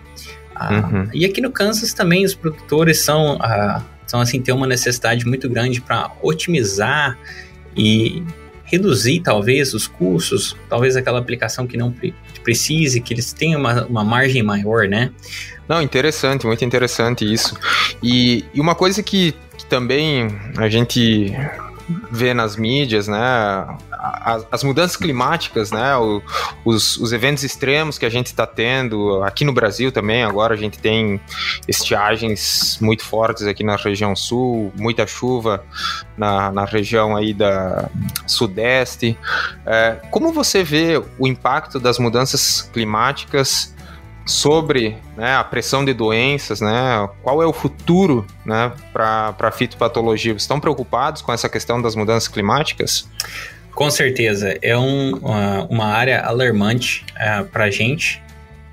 Uh, 0.54 0.74
uhum. 0.74 1.08
E 1.12 1.24
aqui 1.24 1.40
no 1.40 1.50
Kansas 1.50 1.92
também 1.92 2.24
os 2.24 2.34
produtores 2.34 3.02
são 3.02 3.36
uh, 3.36 3.82
então, 4.12 4.20
assim, 4.20 4.42
tem 4.42 4.54
uma 4.54 4.66
necessidade 4.66 5.26
muito 5.26 5.48
grande 5.48 5.80
para 5.80 6.12
otimizar 6.20 7.18
e 7.74 8.22
reduzir, 8.62 9.20
talvez, 9.20 9.72
os 9.72 9.86
custos, 9.86 10.54
talvez 10.68 10.96
aquela 10.96 11.18
aplicação 11.18 11.66
que 11.66 11.78
não 11.78 11.94
precise, 12.44 13.00
que 13.00 13.14
eles 13.14 13.32
tenham 13.32 13.58
uma, 13.58 13.86
uma 13.86 14.04
margem 14.04 14.42
maior, 14.42 14.86
né? 14.86 15.10
Não, 15.66 15.80
interessante, 15.80 16.46
muito 16.46 16.62
interessante 16.62 17.24
isso. 17.24 17.56
E, 18.02 18.44
e 18.52 18.60
uma 18.60 18.74
coisa 18.74 19.02
que, 19.02 19.34
que 19.56 19.64
também 19.64 20.28
a 20.58 20.68
gente 20.68 21.32
vê 22.10 22.34
nas 22.34 22.54
mídias, 22.54 23.08
né, 23.08 23.18
as, 24.02 24.46
as 24.50 24.64
mudanças 24.64 24.96
climáticas, 24.96 25.70
né, 25.70 25.96
o, 25.96 26.20
os, 26.64 26.96
os 26.96 27.12
eventos 27.12 27.44
extremos 27.44 27.98
que 27.98 28.04
a 28.04 28.08
gente 28.08 28.26
está 28.26 28.46
tendo 28.46 29.22
aqui 29.22 29.44
no 29.44 29.52
Brasil 29.52 29.92
também. 29.92 30.24
Agora 30.24 30.54
a 30.54 30.56
gente 30.56 30.78
tem 30.78 31.20
estiagens 31.68 32.78
muito 32.80 33.04
fortes 33.04 33.46
aqui 33.46 33.62
na 33.62 33.76
região 33.76 34.16
sul, 34.16 34.72
muita 34.76 35.06
chuva 35.06 35.64
na, 36.16 36.50
na 36.50 36.64
região 36.64 37.16
aí 37.16 37.32
da 37.32 37.88
sudeste. 38.26 39.16
É, 39.64 39.98
como 40.10 40.32
você 40.32 40.64
vê 40.64 41.00
o 41.18 41.26
impacto 41.26 41.78
das 41.78 41.98
mudanças 41.98 42.68
climáticas 42.72 43.72
sobre 44.24 44.96
né, 45.16 45.36
a 45.36 45.44
pressão 45.44 45.84
de 45.84 45.92
doenças, 45.92 46.60
né, 46.60 47.08
qual 47.22 47.42
é 47.42 47.46
o 47.46 47.52
futuro 47.52 48.26
né, 48.44 48.72
para 48.92 49.34
a 49.38 49.50
fitopatologia? 49.50 50.32
Vocês 50.32 50.42
estão 50.42 50.60
preocupados 50.60 51.22
com 51.22 51.32
essa 51.32 51.48
questão 51.48 51.80
das 51.80 51.94
mudanças 51.94 52.28
climáticas? 52.28 53.08
Com 53.74 53.90
certeza, 53.90 54.56
é 54.60 54.76
um, 54.76 55.16
uma, 55.16 55.64
uma 55.64 55.86
área 55.86 56.20
alarmante 56.20 57.04
é, 57.16 57.42
para 57.42 57.64
a 57.64 57.70
gente, 57.70 58.22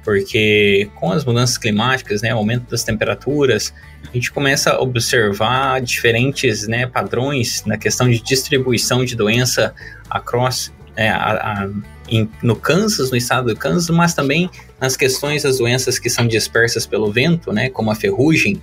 porque 0.03 0.89
com 0.95 1.11
as 1.11 1.23
mudanças 1.23 1.57
climáticas, 1.57 2.21
né, 2.21 2.31
aumento 2.31 2.69
das 2.69 2.83
temperaturas, 2.83 3.73
a 4.09 4.13
gente 4.13 4.31
começa 4.31 4.71
a 4.71 4.81
observar 4.81 5.81
diferentes 5.81 6.67
né, 6.67 6.85
padrões 6.85 7.63
na 7.65 7.77
questão 7.77 8.09
de 8.09 8.21
distribuição 8.21 9.05
de 9.05 9.15
doença 9.15 9.73
across 10.09 10.71
né, 10.97 11.09
a, 11.09 11.31
a, 11.31 11.69
em, 12.09 12.29
no 12.43 12.55
Kansas, 12.55 13.09
no 13.09 13.15
estado 13.15 13.53
do 13.53 13.55
Kansas, 13.55 13.89
mas 13.89 14.13
também 14.13 14.49
nas 14.81 14.97
questões 14.97 15.43
das 15.43 15.59
doenças 15.59 15.97
que 15.97 16.09
são 16.09 16.27
dispersas 16.27 16.85
pelo 16.85 17.11
vento, 17.11 17.53
né, 17.53 17.69
como 17.69 17.89
a 17.89 17.95
ferrugem, 17.95 18.61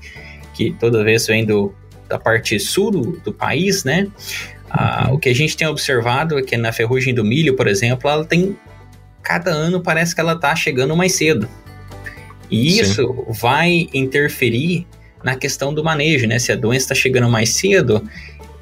que 0.53 0.73
toda 0.79 1.03
vez 1.03 1.27
vem 1.27 1.47
do, 1.47 1.75
da 2.09 2.19
parte 2.19 2.59
sul 2.61 2.91
do, 2.91 3.21
do 3.21 3.33
país, 3.33 3.85
né? 3.85 4.07
Ah, 4.71 5.09
o 5.13 5.19
que 5.19 5.29
a 5.29 5.35
gente 5.35 5.57
tem 5.57 5.67
observado 5.67 6.39
é 6.39 6.43
que 6.43 6.57
na 6.57 6.73
ferrugem 6.73 7.15
do 7.15 7.25
milho, 7.25 7.55
por 7.55 7.69
exemplo, 7.69 8.11
ela 8.11 8.25
tem 8.25 8.57
cada 9.23 9.51
ano 9.51 9.81
parece 9.81 10.15
que 10.15 10.21
ela 10.21 10.35
está 10.35 10.55
chegando 10.55 10.97
mais 10.97 11.15
cedo. 11.15 11.49
E 12.51 12.79
isso 12.79 13.03
Sim. 13.03 13.41
vai 13.41 13.89
interferir 13.93 14.87
na 15.23 15.35
questão 15.35 15.75
do 15.75 15.83
manejo, 15.83 16.27
né? 16.27 16.39
Se 16.39 16.53
a 16.53 16.57
doença 16.57 16.85
está 16.85 16.95
chegando 16.95 17.29
mais 17.29 17.55
cedo, 17.55 18.09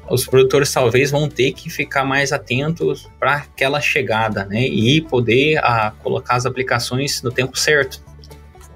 os 0.09 0.25
produtores 0.25 0.71
talvez 0.71 1.11
vão 1.11 1.29
ter 1.29 1.51
que 1.51 1.69
ficar 1.69 2.03
mais 2.03 2.31
atentos 2.31 3.09
para 3.19 3.35
aquela 3.35 3.79
chegada, 3.79 4.45
né? 4.45 4.61
E 4.61 5.01
poder 5.01 5.57
ah, 5.57 5.93
colocar 6.03 6.35
as 6.35 6.45
aplicações 6.45 7.21
no 7.21 7.31
tempo 7.31 7.57
certo. 7.57 8.01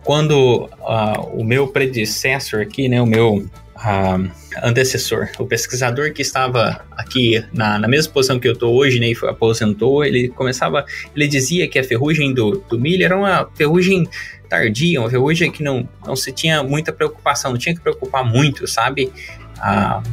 Quando 0.03 0.69
ah, 0.81 1.21
o 1.33 1.43
meu 1.43 1.67
predecessor 1.67 2.61
aqui, 2.61 2.87
né? 2.87 3.01
O 3.01 3.05
meu 3.07 3.49
ah, 3.81 4.19
antecessor, 4.61 5.29
o 5.39 5.45
pesquisador 5.45 6.11
que 6.11 6.21
estava 6.21 6.85
aqui 6.91 7.43
na, 7.53 7.79
na 7.79 7.87
mesma 7.87 8.11
posição 8.11 8.37
que 8.37 8.47
eu 8.47 8.51
estou 8.51 8.75
hoje, 8.75 8.99
né, 8.99 9.07
aposentou, 9.29 10.03
ele 10.03 10.27
começava, 10.27 10.85
ele 11.15 11.27
dizia 11.27 11.65
que 11.67 11.79
a 11.79 11.83
ferrugem 11.83 12.33
do, 12.33 12.57
do 12.69 12.77
milho 12.77 13.05
era 13.05 13.15
uma 13.15 13.49
ferrugem 13.55 14.07
tardia, 14.49 14.99
uma 14.99 15.09
ferrugem 15.09 15.49
que 15.49 15.63
não, 15.63 15.87
não 16.05 16.15
se 16.15 16.31
tinha 16.33 16.61
muita 16.61 16.91
preocupação, 16.91 17.51
não 17.51 17.57
tinha 17.57 17.73
que 17.73 17.79
preocupar 17.79 18.25
muito, 18.25 18.67
sabe, 18.67 19.13
há 19.57 20.03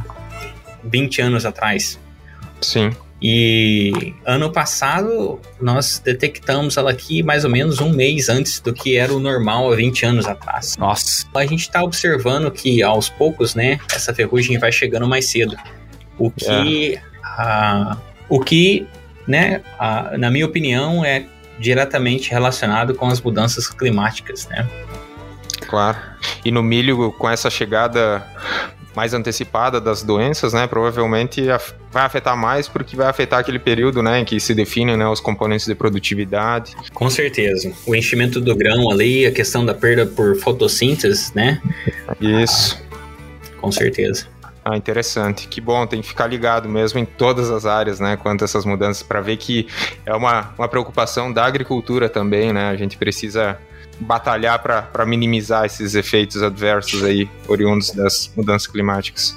20 0.83 1.21
anos 1.21 1.45
atrás. 1.45 1.99
Sim. 2.61 2.91
E 3.21 4.13
ano 4.25 4.51
passado 4.51 5.39
nós 5.59 5.99
detectamos 6.03 6.77
ela 6.77 6.91
aqui 6.91 7.23
mais 7.23 7.43
ou 7.43 7.49
menos 7.49 7.81
um 7.81 7.89
mês 7.89 8.29
antes 8.29 8.59
do 8.59 8.71
que 8.71 8.95
era 8.95 9.11
o 9.11 9.19
normal 9.19 9.71
há 9.71 9.75
20 9.75 10.05
anos 10.05 10.27
atrás. 10.27 10.77
Nossa. 10.77 11.25
A 11.35 11.45
gente 11.45 11.61
está 11.61 11.83
observando 11.83 12.51
que 12.51 12.83
aos 12.83 13.09
poucos, 13.09 13.55
né, 13.55 13.79
essa 13.91 14.13
ferrugem 14.13 14.59
vai 14.59 14.71
chegando 14.71 15.07
mais 15.07 15.29
cedo. 15.29 15.57
O 16.17 16.29
que, 16.29 16.95
é. 16.95 17.01
a, 17.23 17.97
o 18.29 18.39
que, 18.39 18.87
né, 19.27 19.61
a, 19.79 20.15
na 20.17 20.29
minha 20.29 20.45
opinião, 20.45 21.03
é 21.03 21.25
diretamente 21.59 22.29
relacionado 22.29 22.93
com 22.93 23.07
as 23.07 23.19
mudanças 23.19 23.67
climáticas, 23.67 24.47
né? 24.47 24.67
Claro. 25.67 25.97
E 26.45 26.51
no 26.51 26.61
milho, 26.61 27.11
com 27.13 27.29
essa 27.29 27.49
chegada 27.49 28.23
mais 28.97 29.13
antecipada 29.13 29.79
das 29.79 30.01
doenças, 30.01 30.53
né, 30.53 30.65
provavelmente 30.65 31.43
vai 31.91 32.03
afetar 32.03 32.35
mais 32.35 32.67
porque 32.67 32.95
vai 32.95 33.05
afetar 33.05 33.39
aquele 33.39 33.59
período, 33.59 34.01
né, 34.01 34.21
em 34.21 34.25
que 34.25 34.39
se 34.39 34.55
definem, 34.55 34.97
né, 34.97 35.07
os 35.07 35.19
componentes 35.19 35.67
de 35.67 35.75
produtividade. 35.75 36.75
Com 36.95 37.07
certeza. 37.07 37.71
O 37.85 37.95
enchimento 37.95 38.41
do 38.41 38.55
grão 38.55 38.89
ali, 38.89 39.27
a 39.27 39.31
questão 39.31 39.63
da 39.63 39.75
perda 39.75 40.07
por 40.07 40.35
fotossíntese, 40.37 41.31
né? 41.35 41.61
Isso. 42.19 42.81
Ah, 42.91 43.61
com 43.61 43.71
certeza. 43.71 44.25
Ah, 44.65 44.75
interessante. 44.75 45.47
Que 45.47 45.61
bom, 45.61 45.85
tem 45.85 46.01
que 46.01 46.07
ficar 46.07 46.25
ligado 46.25 46.67
mesmo 46.67 46.97
em 46.97 47.05
todas 47.05 47.51
as 47.51 47.67
áreas, 47.67 47.99
né, 47.99 48.17
quanto 48.17 48.41
a 48.41 48.45
essas 48.45 48.65
mudanças, 48.65 49.03
para 49.03 49.21
ver 49.21 49.37
que 49.37 49.67
é 50.07 50.15
uma, 50.15 50.55
uma 50.57 50.67
preocupação 50.67 51.31
da 51.31 51.45
agricultura 51.45 52.09
também, 52.09 52.51
né? 52.51 52.67
A 52.69 52.75
gente 52.75 52.97
precisa 52.97 53.59
batalhar 53.99 54.59
para 54.61 55.05
minimizar 55.05 55.65
esses 55.65 55.95
efeitos 55.95 56.41
adversos 56.41 57.03
aí 57.03 57.29
oriundos 57.47 57.91
das 57.91 58.31
mudanças 58.35 58.67
climáticas. 58.67 59.35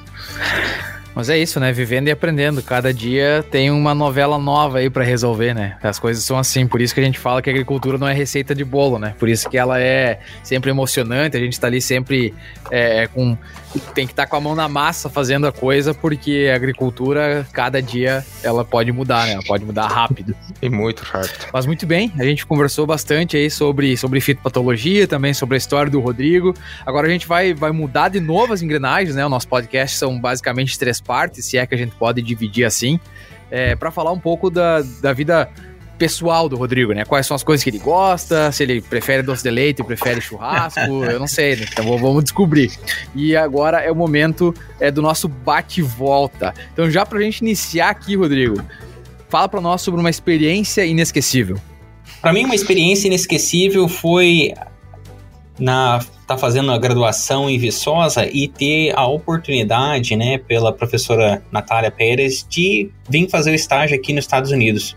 Mas 1.15 1.29
é 1.29 1.39
isso, 1.39 1.59
né? 1.59 1.73
Vivendo 1.73 2.09
e 2.09 2.11
aprendendo. 2.11 2.63
Cada 2.63 2.93
dia 2.93 3.45
tem 3.51 3.71
uma 3.71 3.95
novela 3.95 4.39
nova 4.39 4.79
aí 4.79 4.89
para 4.89 5.05
resolver, 5.05 5.55
né? 5.55 5.77
As 5.83 5.99
coisas 5.99 6.23
são 6.25 6.39
assim. 6.39 6.67
Por 6.67 6.81
isso 6.81 6.95
que 6.95 7.01
a 7.01 7.05
gente 7.05 7.19
fala 7.19 7.43
que 7.43 7.51
a 7.51 7.53
agricultura 7.53 7.99
não 7.99 8.09
é 8.09 8.15
receita 8.15 8.55
de 8.55 8.65
bolo, 8.65 8.99
né? 8.99 9.15
Por 9.19 9.29
isso 9.29 9.49
que 9.49 9.59
ela 9.59 9.81
é 9.81 10.21
sempre 10.43 10.71
emocionante. 10.71 11.37
A 11.37 11.41
gente 11.41 11.59
tá 11.59 11.67
ali 11.67 11.81
sempre 11.81 12.35
é, 12.71 13.07
com 13.09 13.37
tem 13.95 14.07
que 14.07 14.13
estar 14.13 14.25
tá 14.25 14.29
com 14.29 14.37
a 14.37 14.41
mão 14.41 14.55
na 14.55 14.69
massa 14.69 15.09
fazendo 15.09 15.47
a 15.47 15.53
coisa, 15.53 15.95
porque 15.95 16.49
a 16.53 16.57
agricultura, 16.57 17.47
cada 17.53 17.81
dia, 17.81 18.25
ela 18.43 18.65
pode 18.65 18.91
mudar, 18.91 19.27
né? 19.27 19.35
Ela 19.35 19.43
pode 19.43 19.65
mudar 19.65 19.87
rápido. 19.87 20.35
E 20.61 20.69
muito 20.69 21.03
rápido. 21.03 21.47
Mas 21.53 21.67
muito 21.67 21.87
bem, 21.87 22.13
a 22.19 22.25
gente 22.25 22.45
conversou 22.45 22.87
bastante 22.87 23.37
aí 23.37 23.51
sobre, 23.51 23.97
sobre 23.97 24.21
fitopatologia, 24.21 25.07
também 25.07 25.33
sobre 25.33 25.55
a 25.55 25.59
história 25.59 25.91
do 25.91 26.01
Rodrigo. 26.01 26.55
Agora 26.85 27.07
a 27.07 27.11
gente 27.11 27.27
vai, 27.27 27.55
vai 27.55 27.71
mudar 27.71 28.09
de 28.09 28.21
novo 28.21 28.53
as 28.53 28.63
engrenagens, 28.63 29.15
né? 29.15 29.25
O 29.25 29.29
nosso 29.29 29.47
podcast 29.47 29.97
são 29.97 30.19
basicamente 30.21 30.79
três 30.79 31.00
partes, 31.01 31.45
se 31.45 31.59
é 31.59 31.67
que 31.67 31.75
a 31.75 31.79
gente 31.79 31.95
pode 31.97 32.23
dividir 32.23 32.65
assim. 32.65 32.99
É, 33.51 33.75
para 33.75 33.91
falar 33.91 34.13
um 34.13 34.19
pouco 34.19 34.49
da, 34.49 34.81
da 35.03 35.13
vida 35.13 35.49
pessoal 36.01 36.49
do 36.49 36.57
Rodrigo, 36.57 36.95
né? 36.95 37.05
Quais 37.05 37.27
são 37.27 37.35
as 37.35 37.43
coisas 37.43 37.63
que 37.63 37.69
ele 37.69 37.79
gosta, 37.79 38.51
se 38.53 38.63
ele 38.63 38.81
prefere 38.81 39.23
doce 39.23 39.43
de 39.43 39.51
leite, 39.51 39.85
prefere 39.85 40.19
churrasco, 40.19 40.81
eu 41.05 41.21
não 41.21 41.27
sei, 41.27 41.57
né? 41.57 41.67
Então 41.71 41.85
vamos 41.99 42.25
descobrir. 42.25 42.73
E 43.15 43.37
agora 43.37 43.81
é 43.81 43.93
o 43.93 43.95
momento 43.95 44.55
é, 44.81 44.91
do 44.91 45.03
nosso 45.03 45.29
bate-volta. 45.29 46.55
Então 46.73 46.91
já 46.91 47.05
pra 47.05 47.21
gente 47.21 47.41
iniciar 47.41 47.91
aqui, 47.91 48.17
Rodrigo, 48.17 48.63
fala 49.29 49.47
para 49.47 49.61
nós 49.61 49.83
sobre 49.83 50.01
uma 50.01 50.09
experiência 50.09 50.87
inesquecível. 50.87 51.59
Para 52.23 52.33
mim, 52.33 52.45
uma 52.45 52.55
experiência 52.55 53.07
inesquecível 53.07 53.87
foi 53.87 54.55
na 55.61 56.01
tá 56.27 56.39
fazendo 56.39 56.73
a 56.73 56.79
graduação 56.79 57.51
em 57.51 57.59
Viçosa 57.59 58.27
e 58.27 58.49
ter 58.49 58.93
a 58.97 59.07
oportunidade, 59.07 60.17
né, 60.17 60.39
pela 60.39 60.73
professora 60.73 61.43
Natália 61.53 61.91
Pérez 61.91 62.47
de 62.49 62.91
vir 63.09 63.29
fazer 63.29 63.51
o 63.51 63.55
estágio 63.55 63.97
aqui 63.97 64.13
nos 64.13 64.25
Estados 64.25 64.51
Unidos 64.51 64.97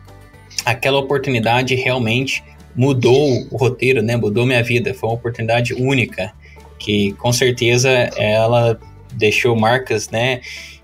aquela 0.65 0.99
oportunidade 0.99 1.75
realmente 1.75 2.43
mudou 2.75 3.47
o 3.51 3.57
roteiro, 3.57 4.01
né? 4.01 4.15
Mudou 4.15 4.45
minha 4.45 4.63
vida. 4.63 4.93
Foi 4.93 5.09
uma 5.09 5.15
oportunidade 5.15 5.73
única 5.73 6.33
que 6.79 7.13
com 7.13 7.31
certeza 7.31 7.89
ela 7.89 8.79
deixou 9.13 9.55
marcas, 9.55 10.09
né? 10.09 10.41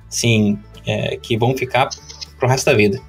Sim, 0.09 0.57
é, 0.85 1.17
que 1.17 1.37
vão 1.37 1.55
ficar 1.57 1.89
pro 2.37 2.47
resto 2.47 2.65
da 2.65 2.73
vida. 2.73 2.99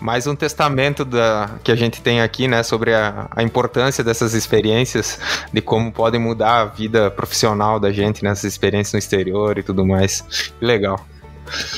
Mais 0.00 0.26
um 0.26 0.34
testamento 0.34 1.04
da, 1.04 1.58
que 1.62 1.70
a 1.70 1.76
gente 1.76 2.00
tem 2.00 2.20
aqui, 2.20 2.48
né, 2.48 2.62
sobre 2.62 2.94
a, 2.94 3.28
a, 3.30 3.42
importância 3.42 4.02
dessas 4.02 4.34
experiências, 4.34 5.18
de 5.52 5.60
como 5.60 5.92
podem 5.92 6.20
mudar 6.20 6.60
a 6.60 6.64
vida 6.64 7.10
profissional 7.10 7.78
da 7.78 7.92
gente 7.92 8.22
nessas 8.22 8.44
experiências 8.44 8.92
no 8.92 8.98
exterior 8.98 9.58
e 9.58 9.62
tudo 9.62 9.86
mais. 9.86 10.22
Que 10.58 10.64
legal. 10.64 11.04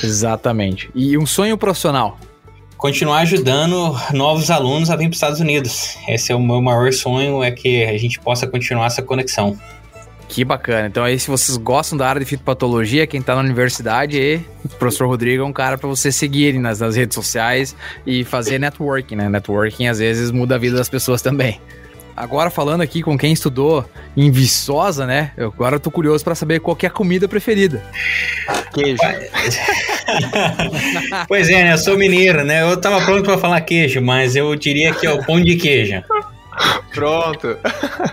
Exatamente. 0.03 0.89
E 0.95 1.17
um 1.17 1.25
sonho 1.25 1.57
profissional? 1.57 2.17
continuar 2.77 3.19
ajudando 3.19 3.95
novos 4.13 4.51
alunos 4.51 4.91
a 4.91 4.95
vir 4.95 5.05
para 5.05 5.11
os 5.11 5.15
Estados 5.15 5.39
Unidos. 5.39 5.97
Esse 6.07 6.31
é 6.31 6.35
o 6.35 6.39
meu 6.39 6.61
maior 6.61 6.91
sonho, 6.93 7.43
é 7.43 7.49
que 7.49 7.83
a 7.83 7.97
gente 7.97 8.19
possa 8.19 8.45
continuar 8.45 8.85
essa 8.85 9.01
conexão. 9.01 9.57
Que 10.27 10.43
bacana. 10.43 10.87
Então 10.87 11.03
aí, 11.03 11.19
se 11.19 11.29
vocês 11.29 11.57
gostam 11.57 11.97
da 11.97 12.07
área 12.07 12.19
de 12.19 12.25
fitopatologia, 12.25 13.07
quem 13.07 13.19
está 13.19 13.35
na 13.35 13.41
universidade, 13.41 14.17
e 14.17 14.41
o 14.63 14.69
professor 14.69 15.07
Rodrigo 15.07 15.43
é 15.43 15.45
um 15.45 15.53
cara 15.53 15.77
para 15.77 15.87
você 15.87 16.11
seguir 16.11 16.57
nas, 16.59 16.79
nas 16.79 16.95
redes 16.95 17.15
sociais 17.15 17.75
e 18.05 18.23
fazer 18.23 18.59
networking, 18.59 19.15
né? 19.15 19.29
Networking 19.29 19.87
às 19.87 19.99
vezes 19.99 20.31
muda 20.31 20.55
a 20.55 20.57
vida 20.57 20.77
das 20.77 20.89
pessoas 20.89 21.21
também. 21.21 21.61
Agora 22.15 22.49
falando 22.49 22.81
aqui 22.81 23.03
com 23.03 23.17
quem 23.17 23.33
estudou 23.33 23.83
em 24.15 24.31
Viçosa, 24.31 25.05
né? 25.05 25.31
Eu 25.35 25.47
agora 25.47 25.77
tô 25.77 25.91
curioso 25.91 26.23
para 26.23 26.33
saber 26.33 26.61
qual 26.61 26.77
é 26.81 26.85
a 26.85 26.89
comida 26.89 27.27
preferida. 27.27 27.83
Queijo. 28.73 29.01
pois 31.27 31.49
é, 31.49 31.65
né? 31.65 31.73
Eu 31.73 31.77
sou 31.77 31.97
mineiro, 31.97 32.45
né? 32.45 32.61
Eu 32.61 32.79
tava 32.79 33.03
pronto 33.03 33.23
para 33.23 33.37
falar 33.37 33.59
queijo, 33.61 34.01
mas 34.01 34.33
eu 34.33 34.55
diria 34.55 34.93
que 34.93 35.05
é 35.05 35.11
o 35.11 35.25
pão 35.25 35.41
de 35.41 35.57
queijo. 35.57 36.01
Pronto. 36.93 37.57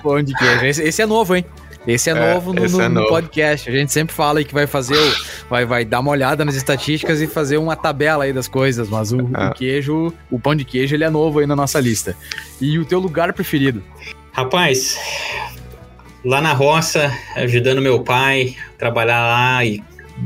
Pão 0.02 0.20
de 0.20 0.34
queijo. 0.34 0.66
Esse, 0.66 0.82
esse 0.82 1.00
é 1.00 1.06
novo, 1.06 1.36
hein? 1.36 1.44
Esse 1.86 2.10
é, 2.10 2.12
é 2.12 2.34
novo, 2.34 2.52
no, 2.52 2.60
no, 2.60 2.80
é 2.80 2.88
novo. 2.88 3.00
no, 3.00 3.08
podcast. 3.08 3.68
A 3.68 3.72
gente 3.72 3.92
sempre 3.92 4.14
fala 4.14 4.42
que 4.44 4.54
vai 4.54 4.66
fazer 4.66 4.96
o, 4.96 5.14
vai, 5.48 5.64
vai 5.64 5.84
dar 5.84 6.00
uma 6.00 6.10
olhada 6.10 6.44
nas 6.44 6.54
estatísticas 6.54 7.20
e 7.20 7.26
fazer 7.26 7.56
uma 7.56 7.74
tabela 7.74 8.24
aí 8.24 8.32
das 8.32 8.46
coisas, 8.46 8.88
mas 8.88 9.12
o, 9.12 9.18
o 9.18 9.36
é. 9.36 9.52
queijo, 9.52 10.12
o 10.30 10.38
pão 10.38 10.54
de 10.54 10.64
queijo, 10.64 10.94
ele 10.94 11.04
é 11.04 11.10
novo 11.10 11.40
aí 11.40 11.46
na 11.46 11.56
nossa 11.56 11.80
lista. 11.80 12.16
E 12.60 12.78
o 12.78 12.84
teu 12.84 13.00
lugar 13.00 13.32
preferido? 13.32 13.82
Rapaz, 14.32 14.98
lá 16.24 16.40
na 16.40 16.52
roça, 16.52 17.12
ajudando 17.36 17.82
meu 17.82 18.00
pai 18.00 18.56
a 18.74 18.78
trabalhar 18.78 19.20
lá 19.20 19.64
e 19.64 19.82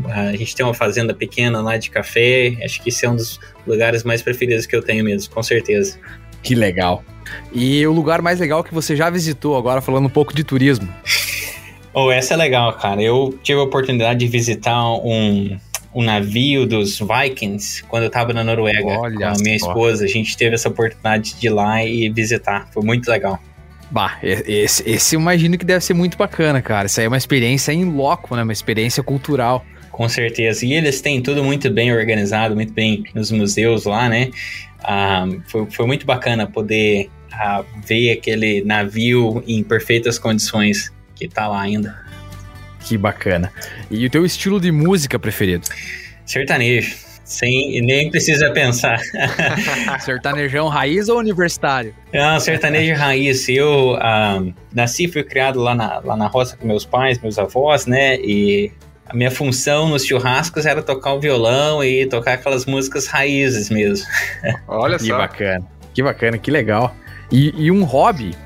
a 0.08 0.36
gente 0.36 0.54
tem 0.54 0.64
uma 0.64 0.74
fazenda 0.74 1.14
pequena 1.14 1.60
lá 1.60 1.76
de 1.76 1.90
café. 1.90 2.56
Acho 2.62 2.82
que 2.82 2.90
esse 2.90 3.06
é 3.06 3.10
um 3.10 3.16
dos 3.16 3.40
lugares 3.66 4.04
mais 4.04 4.20
preferidos 4.20 4.66
que 4.66 4.76
eu 4.76 4.82
tenho 4.82 5.04
mesmo, 5.04 5.32
com 5.32 5.42
certeza. 5.42 5.98
Que 6.42 6.54
legal. 6.54 7.02
E 7.52 7.84
o 7.86 7.92
lugar 7.92 8.22
mais 8.22 8.38
legal 8.38 8.62
que 8.62 8.72
você 8.72 8.94
já 8.94 9.10
visitou, 9.10 9.56
agora 9.56 9.80
falando 9.80 10.06
um 10.06 10.10
pouco 10.10 10.34
de 10.34 10.44
turismo? 10.44 10.88
Oh, 11.98 12.12
essa 12.12 12.34
é 12.34 12.36
legal, 12.36 12.74
cara. 12.74 13.00
Eu 13.00 13.38
tive 13.42 13.58
a 13.58 13.62
oportunidade 13.62 14.18
de 14.20 14.26
visitar 14.26 14.86
um, 14.98 15.58
um 15.94 16.02
navio 16.02 16.66
dos 16.66 16.98
Vikings 16.98 17.82
quando 17.84 18.02
eu 18.02 18.10
tava 18.10 18.34
na 18.34 18.44
Noruega 18.44 18.86
Olha 18.86 19.16
com 19.16 19.24
a 19.24 19.42
minha 19.42 19.56
esposa. 19.56 20.04
A 20.04 20.06
gente 20.06 20.36
teve 20.36 20.56
essa 20.56 20.68
oportunidade 20.68 21.34
de 21.40 21.46
ir 21.46 21.48
lá 21.48 21.82
e 21.82 22.10
visitar. 22.10 22.68
Foi 22.70 22.84
muito 22.84 23.10
legal. 23.10 23.40
Bah, 23.90 24.18
esse, 24.22 24.86
esse 24.86 25.16
eu 25.16 25.20
imagino 25.22 25.56
que 25.56 25.64
deve 25.64 25.82
ser 25.82 25.94
muito 25.94 26.18
bacana, 26.18 26.60
cara. 26.60 26.86
Isso 26.86 27.00
aí 27.00 27.06
é 27.06 27.08
uma 27.08 27.16
experiência 27.16 27.72
em 27.72 27.86
loco, 27.86 28.36
né? 28.36 28.42
Uma 28.42 28.52
experiência 28.52 29.02
cultural. 29.02 29.64
Com 29.90 30.06
certeza. 30.06 30.66
E 30.66 30.74
eles 30.74 31.00
têm 31.00 31.22
tudo 31.22 31.42
muito 31.42 31.70
bem 31.70 31.94
organizado, 31.94 32.54
muito 32.54 32.74
bem 32.74 33.04
nos 33.14 33.30
museus 33.30 33.86
lá, 33.86 34.06
né? 34.06 34.30
Ah, 34.84 35.24
foi, 35.46 35.66
foi 35.70 35.86
muito 35.86 36.04
bacana 36.04 36.46
poder 36.46 37.08
ah, 37.32 37.64
ver 37.86 38.10
aquele 38.10 38.62
navio 38.66 39.42
em 39.46 39.62
perfeitas 39.64 40.18
condições 40.18 40.94
que 41.16 41.26
tá 41.26 41.48
lá 41.48 41.62
ainda. 41.62 41.98
Que 42.80 42.96
bacana. 42.96 43.52
E 43.90 44.06
o 44.06 44.10
teu 44.10 44.24
estilo 44.24 44.60
de 44.60 44.70
música 44.70 45.18
preferido? 45.18 45.66
Sertanejo. 46.24 47.06
Sem, 47.24 47.80
nem 47.80 48.08
precisa 48.08 48.52
pensar. 48.52 49.00
Sertanejão 50.00 50.68
raiz 50.68 51.08
ou 51.08 51.18
universitário? 51.18 51.92
Não, 52.14 52.38
sertanejo 52.38 52.94
raiz. 52.94 53.48
Eu 53.48 53.96
ah, 53.96 54.40
nasci 54.72 55.06
e 55.06 55.08
fui 55.08 55.24
criado 55.24 55.60
lá 55.60 55.74
na, 55.74 55.98
lá 55.98 56.16
na 56.16 56.28
roça 56.28 56.56
com 56.56 56.64
meus 56.64 56.84
pais, 56.84 57.18
meus 57.20 57.36
avós, 57.36 57.84
né? 57.86 58.14
E 58.20 58.70
a 59.06 59.14
minha 59.14 59.30
função 59.32 59.88
nos 59.88 60.04
churrascos 60.04 60.66
era 60.66 60.80
tocar 60.80 61.14
o 61.14 61.20
violão 61.20 61.82
e 61.82 62.06
tocar 62.06 62.34
aquelas 62.34 62.64
músicas 62.64 63.08
raízes 63.08 63.70
mesmo. 63.70 64.06
Olha 64.68 64.96
que 64.96 65.06
só. 65.06 65.12
Que 65.14 65.18
bacana, 65.18 65.66
que 65.94 66.02
bacana, 66.04 66.38
que 66.38 66.50
legal. 66.52 66.94
E, 67.32 67.52
e 67.56 67.72
um 67.72 67.82
hobby? 67.82 68.36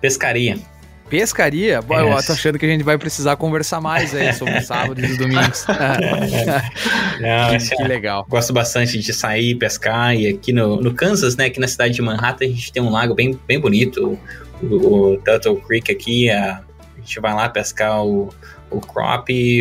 Pescaria. 0.00 0.58
Pescaria? 1.08 1.80
Bom, 1.80 1.98
eu 1.98 2.24
tô 2.24 2.32
achando 2.32 2.58
que 2.58 2.66
a 2.66 2.68
gente 2.68 2.82
vai 2.82 2.98
precisar 2.98 3.36
conversar 3.36 3.80
mais 3.80 4.14
aí 4.14 4.32
sobre 4.32 4.60
sábado 4.62 5.00
e 5.00 5.16
domingos. 5.16 5.64
Não, 7.20 7.50
que, 7.58 7.68
que 7.68 7.82
é, 7.82 7.86
legal. 7.86 8.26
Gosto 8.28 8.52
bastante 8.52 8.98
de 8.98 9.12
sair, 9.12 9.54
pescar. 9.54 10.16
E 10.16 10.26
aqui 10.28 10.52
no, 10.52 10.80
no 10.80 10.92
Kansas, 10.92 11.36
né? 11.36 11.46
Aqui 11.46 11.60
na 11.60 11.68
cidade 11.68 11.94
de 11.94 12.02
Manhattan, 12.02 12.46
a 12.46 12.48
gente 12.48 12.72
tem 12.72 12.82
um 12.82 12.90
lago 12.90 13.14
bem, 13.14 13.38
bem 13.46 13.60
bonito. 13.60 14.18
O, 14.62 14.66
o 14.66 15.16
Turtle 15.18 15.56
Creek 15.56 15.92
aqui. 15.92 16.28
A, 16.30 16.60
a 16.96 17.00
gente 17.00 17.20
vai 17.20 17.34
lá 17.34 17.48
pescar 17.48 18.04
o, 18.04 18.34
o 18.70 18.80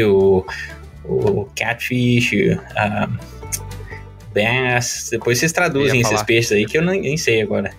o, 0.04 0.46
o 1.08 1.50
catfish, 1.56 2.32
a 2.76 3.08
bass. 4.34 5.10
Depois 5.12 5.38
vocês 5.38 5.52
traduzem 5.52 6.02
esses 6.02 6.24
peixes 6.24 6.52
aí 6.52 6.66
que 6.66 6.78
eu 6.78 6.82
nem, 6.82 7.02
nem 7.02 7.18
sei 7.18 7.44
agora. 7.44 7.72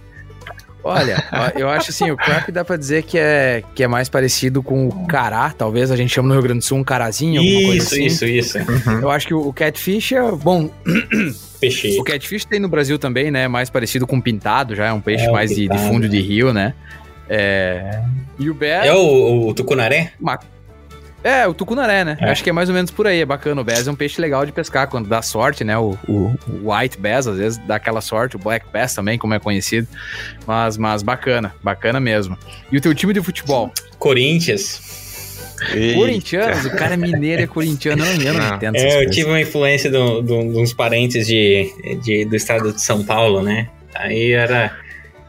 Olha, 0.87 1.25
eu 1.57 1.69
acho 1.69 1.91
assim, 1.91 2.11
o 2.11 2.17
crap 2.17 2.51
dá 2.53 2.65
pra 2.65 2.77
dizer 2.77 3.03
que 3.03 3.19
é, 3.19 3.63
que 3.75 3.83
é 3.83 3.89
mais 3.89 4.09
parecido 4.09 4.63
com 4.63 4.87
o 4.87 5.07
cará, 5.07 5.51
talvez 5.51 5.91
a 5.91 5.97
gente 5.97 6.15
chama 6.15 6.29
no 6.29 6.35
Rio 6.35 6.43
Grande 6.43 6.61
do 6.61 6.65
Sul 6.65 6.79
um 6.79 6.85
carazinho, 6.85 7.41
alguma 7.41 7.59
isso, 7.59 7.67
coisa 7.67 7.85
assim. 7.85 8.07
Isso, 8.07 8.25
isso, 8.25 8.59
isso. 8.59 8.91
Eu 9.03 9.11
acho 9.11 9.27
que 9.27 9.35
o, 9.35 9.53
catfish 9.53 10.13
é, 10.13 10.33
bom... 10.33 10.71
Peixe. 11.59 11.99
O 11.99 12.05
catfish 12.05 12.45
tem 12.45 12.61
no 12.61 12.69
Brasil 12.69 12.99
também, 12.99 13.31
né, 13.31 13.49
mais 13.49 13.69
parecido 13.71 14.07
com 14.07 14.21
pintado, 14.21 14.77
já 14.77 14.87
é 14.87 14.93
um 14.93 15.01
peixe 15.01 15.25
é, 15.25 15.33
mais 15.33 15.51
de, 15.51 15.67
de, 15.67 15.79
fundo 15.79 16.09
de 16.09 16.21
rio, 16.21 16.53
né. 16.53 16.75
É... 17.29 18.03
E 18.39 18.49
o 18.49 18.55
bear... 18.55 18.87
É 18.87 18.93
o, 18.93 19.49
o 19.49 19.55
tucunaré? 19.55 20.13
Uma 20.21 20.39
é, 21.27 21.47
o 21.47 21.53
tucunaré, 21.53 22.05
né? 22.05 22.17
É. 22.21 22.31
Acho 22.31 22.45
que 22.45 22.51
é 22.51 22.53
mais 22.53 22.69
ou 22.69 22.75
menos 22.75 22.91
por 22.91 23.07
aí, 23.07 23.21
é 23.21 23.25
bacana. 23.25 23.61
O 23.61 23.65
bass 23.65 23.87
é 23.87 23.91
um 23.91 23.97
peixe 23.97 24.21
legal 24.21 24.47
de 24.47 24.53
pescar 24.53 24.89
quando 24.89 25.09
dá 25.09 25.21
sorte, 25.23 25.65
né? 25.65 25.77
O, 25.77 25.99
o, 26.09 26.35
o 26.49 26.73
white 26.73 26.99
bass 26.99 27.27
às 27.27 27.37
vezes 27.37 27.59
dá 27.67 27.77
aquela 27.77 28.01
sorte, 28.01 28.37
o 28.37 28.39
black 28.39 28.67
bass 28.73 28.95
também, 28.95 29.19
como 29.19 29.35
é 29.35 29.41
conhecido. 29.41 29.89
Mas, 30.47 30.77
mas 30.77 31.03
bacana, 31.03 31.53
bacana 31.63 31.99
mesmo. 31.99 32.39
E 32.71 32.77
o 32.77 32.81
teu 32.81 32.95
time 32.95 33.13
de 33.13 33.21
futebol? 33.21 33.73
Corinthians. 33.99 35.05
Eita. 35.73 35.99
Corintianos, 35.99 36.67
o 36.67 36.77
cara 36.77 36.95
é 36.95 36.97
mineiro 36.97 37.43
é 37.43 37.47
corintiano, 37.47 38.05
eu 38.05 38.35
não, 38.35 38.41
não 38.41 38.57
entendo. 38.57 38.77
É, 38.77 39.03
eu 39.03 39.11
tive 39.11 39.31
uma 39.31 39.41
influência 39.41 39.91
de 39.91 39.97
uns 39.99 40.75
parentes 40.75 41.27
de, 41.27 41.73
de, 42.03 42.25
do 42.27 42.37
estado 42.37 42.73
de 42.73 42.81
São 42.81 43.03
Paulo, 43.03 43.43
né? 43.43 43.69
Aí 43.95 44.33
era 44.33 44.77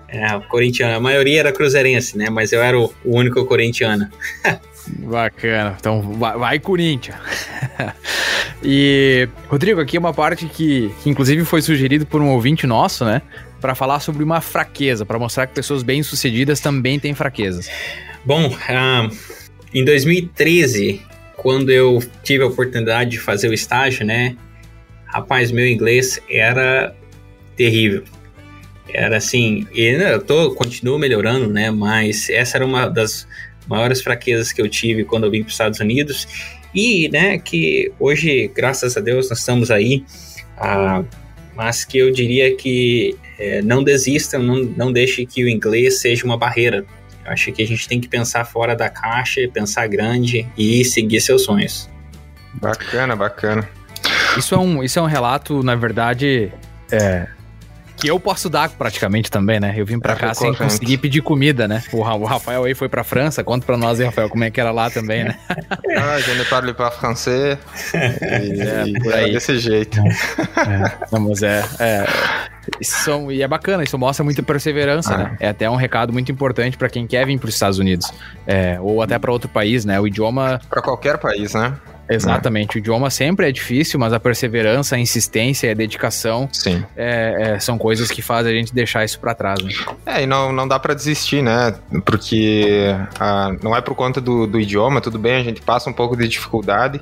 é, 0.09 0.27
corintiano, 0.49 0.95
a 0.95 0.99
maioria 0.99 1.39
era 1.39 1.51
cruzeirense, 1.51 2.17
né? 2.17 2.29
Mas 2.29 2.51
eu 2.51 2.61
era 2.61 2.77
o, 2.77 2.93
o 3.03 3.17
único 3.17 3.43
corintiano. 3.45 4.09
Bacana. 4.87 5.75
Então 5.79 6.01
vai, 6.01 6.37
vai 6.37 6.59
Corinthians. 6.59 7.17
e, 8.63 9.27
Rodrigo, 9.47 9.81
aqui 9.81 9.97
é 9.97 9.99
uma 9.99 10.13
parte 10.13 10.45
que, 10.45 10.93
que 11.03 11.09
inclusive 11.09 11.43
foi 11.45 11.61
sugerido 11.61 12.05
por 12.05 12.21
um 12.21 12.29
ouvinte 12.29 12.65
nosso, 12.65 13.05
né? 13.05 13.21
Para 13.59 13.75
falar 13.75 13.99
sobre 13.99 14.23
uma 14.23 14.41
fraqueza, 14.41 15.05
para 15.05 15.17
mostrar 15.17 15.47
que 15.47 15.53
pessoas 15.53 15.83
bem-sucedidas 15.83 16.59
também 16.59 16.99
têm 16.99 17.13
fraquezas. 17.13 17.69
Bom, 18.25 18.47
uh, 18.47 19.17
em 19.73 19.83
2013, 19.83 21.01
quando 21.35 21.69
eu 21.69 22.01
tive 22.23 22.43
a 22.43 22.47
oportunidade 22.47 23.11
de 23.11 23.19
fazer 23.19 23.49
o 23.49 23.53
estágio, 23.53 24.05
né? 24.05 24.35
Rapaz, 25.05 25.51
meu 25.51 25.65
inglês 25.65 26.21
era 26.29 26.93
terrível. 27.55 28.03
Era 28.89 29.17
assim, 29.17 29.67
né, 29.75 30.13
eu 30.13 30.21
tô, 30.21 30.51
continuo 30.51 30.97
melhorando, 30.97 31.47
né? 31.47 31.71
Mas 31.71 32.29
essa 32.29 32.57
era 32.57 32.65
uma 32.65 32.87
das 32.87 33.27
maiores 33.67 34.01
fraquezas 34.01 34.51
que 34.51 34.61
eu 34.61 34.69
tive 34.69 35.03
quando 35.03 35.25
eu 35.25 35.31
vim 35.31 35.41
para 35.41 35.47
os 35.47 35.53
Estados 35.53 35.79
Unidos 35.79 36.27
e, 36.73 37.09
né, 37.09 37.37
que 37.39 37.91
hoje, 37.99 38.51
graças 38.53 38.97
a 38.97 38.99
Deus, 38.99 39.29
nós 39.29 39.39
estamos 39.39 39.71
aí, 39.71 40.03
ah, 40.57 41.03
mas 41.55 41.83
que 41.83 41.97
eu 41.97 42.11
diria 42.11 42.55
que 42.55 43.17
é, 43.39 43.61
não 43.61 43.83
desistam, 43.83 44.43
não, 44.43 44.55
não 44.63 44.91
deixe 44.91 45.25
que 45.25 45.43
o 45.43 45.49
inglês 45.49 46.01
seja 46.01 46.25
uma 46.25 46.37
barreira. 46.37 46.85
Eu 47.25 47.31
acho 47.31 47.51
que 47.51 47.61
a 47.61 47.67
gente 47.67 47.87
tem 47.87 47.99
que 47.99 48.07
pensar 48.07 48.45
fora 48.45 48.75
da 48.75 48.89
caixa, 48.89 49.41
pensar 49.51 49.87
grande 49.87 50.47
e 50.57 50.83
seguir 50.85 51.19
seus 51.19 51.43
sonhos. 51.43 51.89
Bacana, 52.53 53.15
bacana. 53.15 53.67
Isso 54.37 54.53
é 54.53 54.57
um, 54.57 54.83
isso 54.83 54.99
é 54.99 55.01
um 55.01 55.05
relato, 55.05 55.63
na 55.63 55.75
verdade, 55.75 56.51
é, 56.91 57.27
que 57.97 58.07
eu 58.07 58.19
posso 58.19 58.49
dar 58.49 58.69
praticamente 58.69 59.29
também, 59.31 59.59
né? 59.59 59.73
Eu 59.75 59.85
vim 59.85 59.99
pra 59.99 60.13
é 60.13 60.15
cá 60.15 60.33
sem 60.33 60.53
conseguir 60.53 60.97
pedir 60.97 61.21
comida, 61.21 61.67
né? 61.67 61.83
O, 61.91 62.01
Rafael 62.01 62.63
aí 62.63 62.75
foi 62.75 62.87
pra 62.87 63.03
França, 63.03 63.43
conta 63.43 63.65
pra 63.65 63.75
nós, 63.75 63.99
aí, 63.99 64.05
Rafael, 64.05 64.29
como 64.29 64.43
é 64.43 64.51
que 64.51 64.61
era 64.61 64.71
lá 64.71 64.89
também, 64.89 65.23
né? 65.23 65.37
ah, 65.97 66.19
je 66.19 66.35
ne 66.35 66.45
parle 66.45 66.73
pas 66.73 66.93
français. 66.95 67.57
E, 67.93 68.61
é, 68.61 68.99
por 69.01 69.13
aí. 69.13 69.33
Desse 69.33 69.57
jeito. 69.57 69.99
É, 69.99 71.07
não, 71.11 71.19
mas 71.21 71.41
é, 71.41 71.63
é 71.79 72.05
são, 72.81 73.31
e 73.31 73.41
é 73.41 73.47
bacana, 73.47 73.83
isso 73.83 73.97
mostra 73.97 74.23
muita 74.23 74.43
perseverança, 74.43 75.13
ah. 75.13 75.17
né? 75.17 75.37
É 75.39 75.49
até 75.49 75.69
um 75.69 75.75
recado 75.75 76.13
muito 76.13 76.31
importante 76.31 76.77
para 76.77 76.89
quem 76.89 77.07
quer 77.07 77.25
vir 77.25 77.39
para 77.39 77.47
os 77.47 77.53
Estados 77.53 77.79
Unidos, 77.79 78.11
é, 78.45 78.77
ou 78.79 79.01
até 79.01 79.17
para 79.17 79.31
outro 79.31 79.49
país, 79.49 79.85
né? 79.85 79.99
O 79.99 80.07
idioma. 80.07 80.61
Para 80.69 80.81
qualquer 80.81 81.17
país, 81.17 81.53
né? 81.53 81.73
Exatamente. 82.09 82.77
O 82.77 82.79
idioma 82.79 83.09
sempre 83.09 83.47
é 83.47 83.51
difícil, 83.51 83.99
mas 83.99 84.13
a 84.13 84.19
perseverança, 84.19 84.95
a 84.95 84.99
insistência 84.99 85.67
e 85.67 85.71
a 85.71 85.73
dedicação 85.73 86.49
é, 86.95 87.53
é, 87.55 87.59
são 87.59 87.77
coisas 87.77 88.09
que 88.09 88.21
fazem 88.21 88.53
a 88.53 88.55
gente 88.55 88.73
deixar 88.73 89.03
isso 89.03 89.19
para 89.19 89.33
trás. 89.35 89.61
Né? 89.61 89.71
É, 90.05 90.23
e 90.23 90.25
não, 90.25 90.51
não 90.51 90.67
dá 90.67 90.79
para 90.79 90.93
desistir, 90.93 91.41
né? 91.41 91.75
Porque 92.05 92.95
ah, 93.19 93.55
não 93.61 93.75
é 93.75 93.81
por 93.81 93.95
conta 93.95 94.21
do, 94.21 94.47
do, 94.47 94.59
idioma, 94.59 95.01
tudo 95.01 95.19
bem, 95.19 95.35
a 95.35 95.43
gente 95.43 95.61
passa 95.61 95.89
um 95.89 95.93
pouco 95.93 96.15
de 96.15 96.27
dificuldade, 96.27 97.01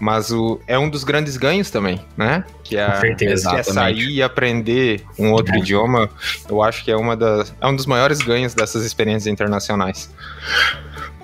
mas 0.00 0.30
o, 0.30 0.60
é 0.66 0.78
um 0.78 0.88
dos 0.88 1.04
grandes 1.04 1.36
ganhos 1.36 1.70
também, 1.70 2.04
né? 2.16 2.44
Que 2.64 2.76
é, 2.76 2.94
certeza, 2.96 3.50
que 3.50 3.56
é 3.56 3.62
sair 3.62 4.10
e 4.10 4.22
aprender 4.22 5.02
um 5.18 5.30
outro 5.32 5.54
é. 5.54 5.58
idioma. 5.58 6.08
Eu 6.48 6.62
acho 6.62 6.84
que 6.84 6.90
é, 6.90 6.96
uma 6.96 7.16
das, 7.16 7.54
é 7.60 7.66
um 7.66 7.76
dos 7.76 7.86
maiores 7.86 8.18
ganhos 8.18 8.54
dessas 8.54 8.84
experiências 8.84 9.26
internacionais. 9.26 10.10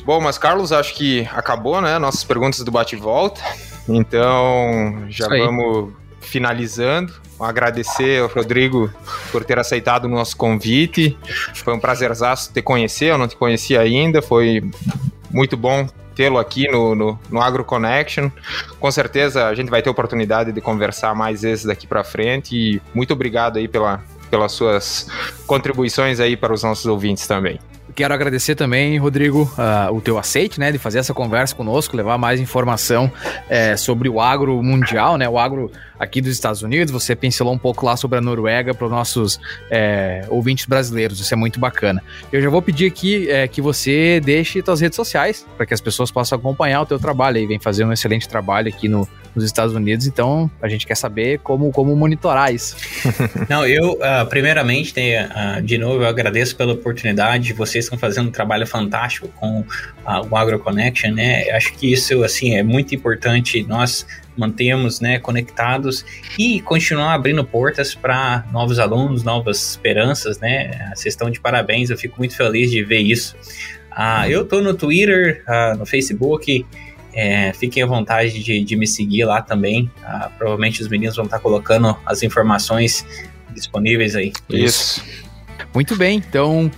Bom, 0.09 0.23
mas 0.23 0.39
Carlos, 0.39 0.73
acho 0.73 0.95
que 0.95 1.29
acabou, 1.35 1.83
né? 1.83 1.99
Nossas 1.99 2.25
perguntas 2.25 2.61
do 2.61 2.71
bate-volta. 2.71 3.43
Então, 3.87 5.05
já 5.11 5.29
vamos 5.29 5.93
finalizando. 6.23 7.13
Agradecer 7.39 8.23
ao 8.23 8.29
Rodrigo 8.29 8.91
por 9.31 9.45
ter 9.45 9.59
aceitado 9.59 10.07
o 10.07 10.09
nosso 10.09 10.35
convite. 10.35 11.15
Foi 11.57 11.75
um 11.75 11.79
prazerzaço 11.79 12.51
te 12.51 12.63
conhecer, 12.63 13.11
eu 13.11 13.19
não 13.19 13.29
te 13.29 13.37
conhecia 13.37 13.83
ainda. 13.83 14.23
Foi 14.23 14.63
muito 15.31 15.59
bom 15.59 15.87
tê-lo 16.15 16.39
aqui 16.39 16.67
no, 16.73 16.95
no, 16.95 17.19
no 17.29 17.43
Agro 17.43 17.63
Connection. 17.63 18.31
Com 18.81 18.91
certeza 18.91 19.47
a 19.47 19.55
gente 19.55 19.69
vai 19.69 19.83
ter 19.83 19.91
oportunidade 19.91 20.53
de 20.53 20.61
conversar 20.63 21.15
mais 21.15 21.43
vezes 21.43 21.67
daqui 21.67 21.87
para 21.87 22.03
frente. 22.03 22.57
E 22.57 22.83
muito 22.95 23.13
obrigado 23.13 23.59
aí 23.59 23.69
pela, 23.69 24.03
pelas 24.31 24.53
suas 24.53 25.07
contribuições 25.47 26.19
aí 26.19 26.35
para 26.35 26.55
os 26.55 26.63
nossos 26.63 26.87
ouvintes 26.87 27.27
também. 27.27 27.61
Quero 27.99 28.15
agradecer 28.15 28.55
também, 28.55 28.97
Rodrigo, 28.97 29.43
uh, 29.59 29.93
o 29.93 30.01
teu 30.01 30.19
aceite, 30.19 30.61
né, 30.61 30.71
de 30.71 30.79
fazer 30.79 31.01
essa 31.01 31.13
conversa 31.13 31.53
conosco, 31.53 31.97
levar 31.97 32.17
mais 32.17 32.41
informação 32.41 33.11
é, 33.49 33.77
sobre 33.77 34.09
o 34.09 34.21
agro 34.21 34.63
mundial, 34.63 35.17
né, 35.17 35.29
o 35.29 35.37
agro 35.37 35.69
aqui 35.99 36.21
dos 36.21 36.31
Estados 36.31 36.63
Unidos. 36.63 36.93
Você 36.93 37.17
pincelou 37.17 37.53
um 37.53 37.59
pouco 37.59 37.85
lá 37.85 37.97
sobre 37.97 38.19
a 38.19 38.21
Noruega 38.21 38.73
para 38.73 38.85
os 38.85 38.91
nossos 38.93 39.41
é, 39.69 40.25
ouvintes 40.29 40.65
brasileiros. 40.65 41.19
Isso 41.19 41.35
é 41.35 41.37
muito 41.37 41.59
bacana. 41.59 42.01
Eu 42.33 42.41
já 42.41 42.49
vou 42.49 42.63
pedir 42.63 42.87
aqui 42.87 43.29
é, 43.29 43.49
que 43.49 43.61
você 43.61 44.21
deixe 44.21 44.63
suas 44.63 44.81
redes 44.81 44.95
sociais 44.95 45.45
para 45.57 45.67
que 45.67 45.75
as 45.75 45.81
pessoas 45.81 46.13
possam 46.13 46.39
acompanhar 46.39 46.83
o 46.83 46.87
teu 46.87 47.01
trabalho. 47.01 47.39
E 47.39 47.47
vem 47.49 47.59
fazer 47.59 47.85
um 47.85 47.93
excelente 47.93 48.29
trabalho 48.29 48.69
aqui 48.69 48.89
no, 48.89 49.09
nos 49.35 49.45
Estados 49.45 49.75
Unidos. 49.75 50.07
Então 50.07 50.51
a 50.61 50.69
gente 50.69 50.87
quer 50.87 50.97
saber 50.97 51.39
como, 51.41 51.71
como 51.71 51.95
monitorar 51.95 52.53
isso. 52.53 52.77
Não, 53.49 53.67
eu 53.67 53.93
uh, 53.93 54.27
primeiramente, 54.29 54.95
uh, 54.99 55.63
de 55.63 55.79
novo, 55.79 56.03
eu 56.03 56.07
agradeço 56.09 56.57
pela 56.57 56.73
oportunidade. 56.73 57.53
Vocês 57.53 57.85
estão 57.85 57.99
fazendo 57.99 58.29
um 58.29 58.33
trabalho 58.33 58.67
fantástico 58.67 59.29
com 59.37 59.61
uh, 59.61 60.29
o 60.31 60.37
Agro 60.37 60.59
Connection, 60.59 61.13
né? 61.13 61.51
Acho 61.51 61.73
que 61.75 61.93
isso 61.93 62.23
assim 62.23 62.57
é 62.57 62.63
muito 62.63 62.95
importante. 62.95 63.63
Nós 63.63 64.07
mantemos 64.37 65.01
né, 65.01 65.19
conectados 65.19 66.05
e 66.39 66.61
continuar 66.61 67.15
abrindo 67.15 67.45
portas 67.45 67.95
para 67.95 68.45
novos 68.53 68.79
alunos, 68.79 69.25
novas 69.25 69.71
esperanças, 69.71 70.39
né? 70.39 70.93
Vocês 70.95 71.15
estão 71.15 71.29
de 71.29 71.41
parabéns, 71.41 71.91
eu 71.91 71.99
fico 71.99 72.17
muito 72.19 72.37
feliz 72.37 72.71
de 72.71 72.83
ver 72.85 73.01
isso. 73.01 73.37
Uh, 73.91 74.29
eu 74.29 74.43
estou 74.43 74.63
no 74.63 74.75
Twitter, 74.75 75.43
no 75.77 75.85
Facebook 75.85 76.65
É, 77.13 77.53
fiquem 77.53 77.83
à 77.83 77.87
vontade 77.87 78.43
de, 78.43 78.63
de, 78.63 78.77
me 78.77 78.87
seguir 78.87 79.25
lá 79.25 79.43
também. 79.43 79.91
Ah, 80.03 80.31
provavelmente 80.37 80.83
os 80.83 80.89
meninos 80.89 81.17
vão 81.17 81.25
estar 81.25 81.39
colocando 81.39 81.97
as 82.05 82.23
informações 82.23 83.05
disponíveis 83.53 84.15
aí. 84.15 84.33
Isso. 84.49 85.03
Muito 85.75 85.97
bem, 85.97 86.17
então, 86.17 86.71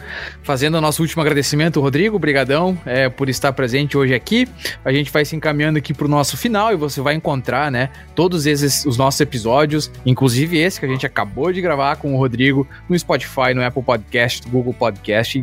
fazendo 0.42 0.76
o 0.76 0.80
nosso 0.80 1.00
último 1.00 1.22
agradecimento, 1.22 1.80
Rodrigo, 1.80 2.18
brigadão 2.18 2.76
é, 2.84 3.08
por 3.08 3.28
estar 3.28 3.52
presente 3.52 3.96
hoje 3.96 4.14
aqui. 4.14 4.48
A 4.84 4.92
gente 4.92 5.12
vai 5.12 5.24
se 5.24 5.36
encaminhando 5.36 5.78
aqui 5.78 5.94
para 5.94 6.06
o 6.06 6.08
nosso 6.08 6.36
final 6.36 6.72
e 6.72 6.76
você 6.76 7.00
vai 7.00 7.14
encontrar, 7.14 7.70
né, 7.70 7.90
todos 8.14 8.46
esses 8.46 8.84
os 8.84 8.96
nossos 8.96 9.20
episódios, 9.20 9.90
inclusive 10.04 10.58
esse 10.58 10.80
que 10.80 10.86
a 10.86 10.88
gente 10.88 11.06
acabou 11.06 11.52
de 11.52 11.60
gravar 11.60 11.96
com 11.96 12.14
o 12.14 12.18
Rodrigo 12.18 12.66
no 12.88 12.98
Spotify, 12.98 13.54
no 13.54 13.64
Apple 13.64 13.82
Podcast, 13.82 14.44
no 14.44 14.50
Google 14.50 14.74
Podcast 14.74 15.42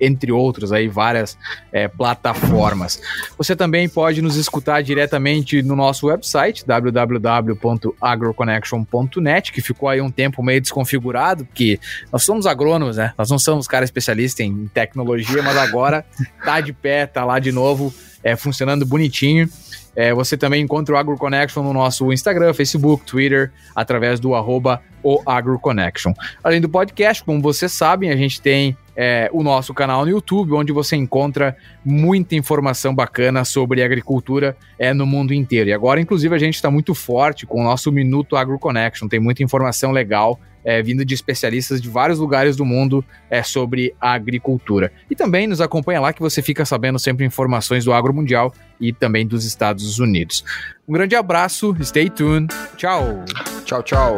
entre 0.00 0.32
outros 0.32 0.72
aí, 0.72 0.88
várias 0.88 1.38
é, 1.72 1.88
plataformas. 1.88 3.00
Você 3.36 3.56
também 3.56 3.88
pode 3.88 4.22
nos 4.22 4.36
escutar 4.36 4.82
diretamente 4.82 5.60
no 5.62 5.74
nosso 5.76 6.06
website, 6.06 6.64
www.agroconnection.net, 6.66 9.52
que 9.52 9.60
ficou 9.60 9.88
aí 9.88 10.00
um 10.00 10.10
tempo 10.10 10.42
meio 10.42 10.60
desconfigurado, 10.60 11.44
porque 11.44 11.78
nós 12.12 12.24
somos 12.24 12.46
agrônomos, 12.46 12.96
né? 12.96 13.12
Nós 13.16 13.30
não 13.30 13.38
somos 13.38 13.66
caras 13.66 13.88
especialistas 13.88 14.46
em 14.46 14.66
tecnologia, 14.68 15.42
mas 15.42 15.56
agora 15.56 16.04
tá 16.44 16.60
de 16.60 16.72
pé, 16.72 17.06
tá 17.06 17.24
lá 17.24 17.38
de 17.38 17.52
novo, 17.52 17.94
é, 18.22 18.36
funcionando 18.36 18.84
bonitinho. 18.86 19.48
É, 19.98 20.14
você 20.14 20.36
também 20.36 20.62
encontra 20.62 20.94
o 20.94 20.98
AgroConnection 20.98 21.60
no 21.60 21.72
nosso 21.72 22.12
Instagram, 22.12 22.54
Facebook, 22.54 23.04
Twitter, 23.04 23.50
através 23.74 24.20
do 24.20 24.32
arroba 24.32 24.80
o 25.02 25.20
AgroConnection. 25.26 26.12
Além 26.42 26.60
do 26.60 26.68
podcast, 26.68 27.24
como 27.24 27.42
vocês 27.42 27.72
sabem, 27.72 28.10
a 28.10 28.16
gente 28.16 28.40
tem 28.40 28.76
é, 29.00 29.30
o 29.32 29.44
nosso 29.44 29.72
canal 29.72 30.04
no 30.04 30.10
YouTube, 30.10 30.54
onde 30.54 30.72
você 30.72 30.96
encontra 30.96 31.56
muita 31.84 32.34
informação 32.34 32.92
bacana 32.92 33.44
sobre 33.44 33.80
agricultura 33.80 34.56
é, 34.76 34.92
no 34.92 35.06
mundo 35.06 35.32
inteiro. 35.32 35.70
E 35.70 35.72
agora, 35.72 36.00
inclusive, 36.00 36.34
a 36.34 36.38
gente 36.38 36.56
está 36.56 36.68
muito 36.68 36.96
forte 36.96 37.46
com 37.46 37.60
o 37.60 37.64
nosso 37.64 37.92
Minuto 37.92 38.36
AgroConnection, 38.36 39.06
tem 39.06 39.20
muita 39.20 39.44
informação 39.44 39.92
legal 39.92 40.40
é, 40.64 40.82
vindo 40.82 41.04
de 41.04 41.14
especialistas 41.14 41.80
de 41.80 41.88
vários 41.88 42.18
lugares 42.18 42.56
do 42.56 42.64
mundo 42.64 43.04
é, 43.30 43.40
sobre 43.42 43.94
a 44.00 44.12
agricultura. 44.12 44.92
E 45.08 45.14
também 45.14 45.46
nos 45.46 45.60
acompanha 45.60 46.00
lá 46.00 46.12
que 46.12 46.20
você 46.20 46.42
fica 46.42 46.64
sabendo 46.64 46.98
sempre 46.98 47.24
informações 47.24 47.84
do 47.84 47.92
agro 47.92 48.12
mundial 48.12 48.52
e 48.80 48.92
também 48.92 49.24
dos 49.24 49.44
Estados 49.44 50.00
Unidos. 50.00 50.44
Um 50.88 50.92
grande 50.92 51.14
abraço, 51.14 51.76
stay 51.82 52.10
tuned, 52.10 52.52
tchau! 52.76 53.24
Tchau, 53.64 53.82
tchau! 53.82 54.16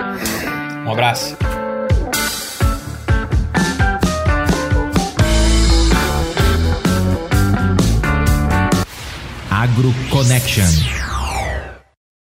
Um 0.87 0.91
abraço! 0.91 1.60
Agro 9.61 9.93
Connection. 10.09 11.00